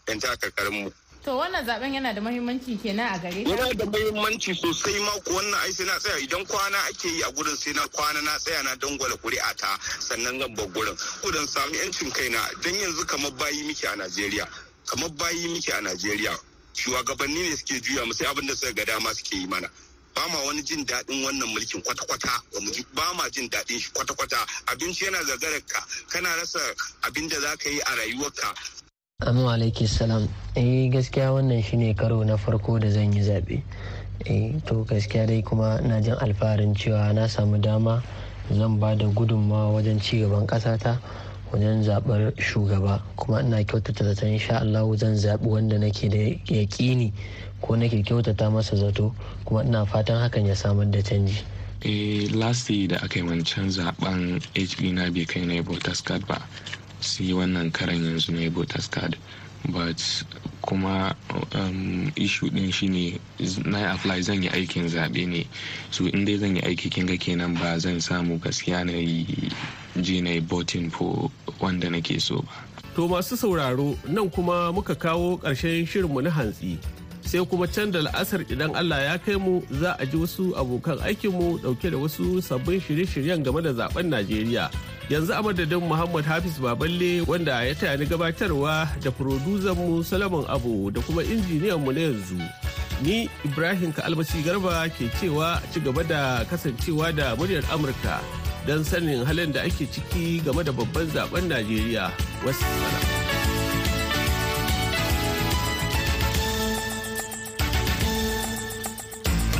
'yan 0.07 0.19
takarkarin 0.19 0.83
mu. 0.83 0.91
To 1.23 1.37
wannan 1.37 1.65
zaɓen 1.65 1.93
yana 1.93 2.13
da 2.13 2.21
mahimmanci 2.21 2.77
kenan 2.81 3.13
a 3.13 3.19
gare 3.19 3.43
Yana 3.43 3.73
da 3.77 3.85
mahimmanci 3.85 4.55
sosai 4.55 4.99
ma 5.05 5.11
ko 5.23 5.33
wannan 5.33 5.53
ai 5.61 5.71
sai 5.71 5.85
na 5.85 5.99
tsaya 5.99 6.17
idan 6.19 6.43
kwana 6.47 6.77
ake 6.89 7.07
yi 7.09 7.21
a 7.21 7.31
gurin 7.31 7.55
sai 7.55 7.73
na 7.73 7.85
kwana 7.87 8.21
na 8.23 8.37
tsaya 8.39 8.63
na 8.63 8.75
dangwala 8.75 9.15
kuri'a 9.21 9.53
ta 9.55 9.77
sannan 9.99 10.39
zan 10.39 10.55
bar 10.55 10.65
gurin. 10.67 10.97
Kudan 11.21 11.47
sami 11.47 11.77
yancin 11.77 12.09
kaina 12.11 12.39
dan 12.63 12.73
yanzu 12.73 13.05
kamar 13.05 13.31
bayi 13.37 13.61
miki 13.67 13.85
a 13.85 13.95
Najeriya. 13.95 14.47
Kamar 14.87 15.09
bayi 15.09 15.47
miki 15.53 15.71
a 15.71 15.81
Najeriya. 15.81 16.33
Shugabanni 16.73 17.49
ne 17.49 17.55
suke 17.55 17.79
juya 17.81 18.03
mu 18.05 18.13
sai 18.13 18.25
abin 18.25 18.47
da 18.47 18.55
suka 18.55 18.73
ga 18.73 18.85
dama 18.85 19.13
suke 19.13 19.35
yi 19.37 19.45
mana. 19.47 19.69
ba 20.15 20.27
ma 20.27 20.39
wani 20.45 20.61
jin 20.63 20.83
daɗin 20.85 21.23
wannan 21.23 21.47
mulkin 21.49 21.81
kwata-kwata 21.81 22.41
ba 22.93 23.13
ma 23.13 23.29
jin 23.29 23.47
daɗin 23.49 23.79
shi 23.79 23.89
kwata-kwata 23.93 24.37
abinci 24.67 25.05
yana 25.05 25.23
zagarar 25.23 25.61
ka 25.67 25.85
kana 26.09 26.35
rasa 26.35 26.59
abin 27.03 27.27
da 27.29 27.39
za 27.39 27.55
ka 27.57 27.69
yi 27.69 27.79
a 27.79 27.95
rayuwarka 27.95 28.53
Amma 29.21 29.53
alaiki 29.53 29.87
salam. 29.87 30.27
Eh 30.55 30.89
gaskiya 30.89 31.29
wannan 31.33 31.61
shine 31.63 31.93
karo 31.93 32.23
na 32.23 32.37
farko 32.37 32.79
da 32.79 32.89
zan 32.89 33.13
yi 33.13 33.21
zaɓe. 33.21 33.61
Eh 34.25 34.59
to 34.65 34.83
gaskiya 34.85 35.27
dai 35.27 35.41
kuma 35.41 35.79
na 35.81 36.01
jin 36.01 36.15
alfaharin 36.17 36.73
cewa 36.75 37.13
na 37.13 37.27
samu 37.27 37.57
dama 37.61 38.01
zan 38.51 38.79
ba 38.79 38.95
da 38.95 39.05
gudunmawa 39.07 39.73
wajen 39.77 40.01
ci 40.01 40.19
gaban 40.21 40.47
ƙasata 40.47 40.97
wajen 41.53 41.83
zaɓar 41.83 42.33
shugaba 42.41 43.01
kuma 43.15 43.41
ina 43.41 43.63
kyautata 43.63 44.03
zaton 44.03 44.29
insha 44.33 44.59
Allah 44.59 44.89
zan 44.97 45.15
zaɓi 45.15 45.45
wanda 45.45 45.77
nake 45.77 46.09
da 46.09 46.17
yaƙini 46.49 47.13
ko 47.61 47.75
nake 47.75 48.01
kyautata 48.03 48.49
masa 48.49 48.75
zato 48.75 49.13
kuma 49.45 49.63
ina 49.63 49.85
fatan 49.85 50.17
hakan 50.17 50.45
ya 50.47 50.55
samar 50.55 50.85
da 50.91 50.99
canji. 51.01 51.43
eh 51.83 52.29
lasti 52.33 52.87
da 52.87 52.97
aka 53.03 53.19
yi 53.19 53.25
wancan 53.25 53.69
zaɓen 53.69 54.41
hb 54.55 54.93
na 54.93 55.09
bai 55.09 55.25
kai 55.25 55.45
na 55.45 55.61
voters 55.61 56.01
card 56.01 56.25
ba 56.27 56.37
sai 57.01 57.33
wannan 57.33 57.71
karan 57.73 57.97
yanzu 58.03 58.31
na 58.31 58.49
voters 58.49 58.87
card 58.87 59.17
but 59.69 60.01
kuma 60.61 61.13
um, 61.53 62.11
issue 62.15 62.49
din 62.49 62.71
shine 62.71 63.19
na 63.65 63.79
yi 63.79 63.85
apply 63.93 64.21
zan 64.21 64.43
yi 64.43 64.49
aikin 64.49 64.87
zaɓe 64.89 65.27
ne. 65.27 65.47
So 65.91 66.05
in 66.05 66.25
dai 66.25 66.37
zan 66.37 66.55
yi 66.55 66.61
aiki 66.61 66.89
kin 66.91 67.05
ga 67.05 67.17
kenan 67.17 67.53
ba 67.57 67.79
zan 67.79 67.99
samu 68.01 68.39
gaskiya 68.39 68.85
na 68.85 68.93
yi 68.93 69.25
je 70.01 70.21
na 70.21 70.29
yi 70.31 70.39
voting 70.39 70.89
for 70.89 71.29
wanda 71.59 71.89
nake 71.89 72.19
so 72.21 72.41
ba. 72.41 72.51
To 72.95 73.07
masu 73.07 73.37
sauraro 73.37 73.97
nan 74.07 74.29
kuma 74.29 74.71
muka 74.73 74.95
kawo 74.95 75.37
ƙarshen 75.41 75.85
shirinmu 75.87 76.23
na 76.23 76.29
hantsi. 76.29 76.77
Sai 77.21 77.45
kuma 77.45 77.67
can 77.67 77.91
da 77.91 78.01
la'asar 78.01 78.41
idan 78.49 78.75
Allah 78.75 78.99
ya 79.13 79.17
kai 79.17 79.35
mu 79.37 79.61
za 79.71 79.95
a 79.99 80.05
ji 80.05 80.17
wasu 80.17 80.53
abokan 80.57 80.97
aikinmu 81.05 81.61
ɗauke 81.61 81.91
da 81.91 81.97
wasu 81.97 82.41
sabbin 82.41 82.81
shirye-shiryen 82.81 83.43
game 83.43 83.61
da 83.61 83.73
zaɓen 83.73 84.09
Najeriya. 84.09 84.69
Yanzu 85.11 85.33
a 85.35 85.43
madadin 85.43 85.83
Muhammad 85.83 86.23
Hafiz 86.23 86.55
Baballe 86.57 87.21
wanda 87.27 87.63
ya 87.67 87.75
taya 87.75 87.97
ni 87.97 88.05
gabatarwa 88.05 88.87
da 89.03 89.73
mu 89.75 90.01
Salamun 90.03 90.45
Abu 90.47 90.89
da 90.89 91.01
kuma 91.01 91.21
injiniyanmu 91.21 91.91
na 91.91 91.99
yanzu. 91.99 92.39
Ni 93.03 93.27
Ibrahim 93.43 93.91
Ka'almasi 93.91 94.39
Garba 94.41 94.87
ke 94.87 95.11
cewa 95.19 95.59
ci 95.73 95.81
gaba 95.81 96.03
da 96.07 96.45
kasancewa 96.47 97.11
da 97.13 97.35
muryar 97.35 97.63
Amurka 97.73 98.21
don 98.65 98.85
sanin 98.85 99.25
halin 99.25 99.51
da 99.51 99.63
ake 99.67 99.83
ciki 99.91 100.39
game 100.45 100.63
da 100.63 100.71
babban 100.71 101.07
zaɓen 101.11 101.43
Najeriya. 101.51 102.07
Wasu 102.47 103.20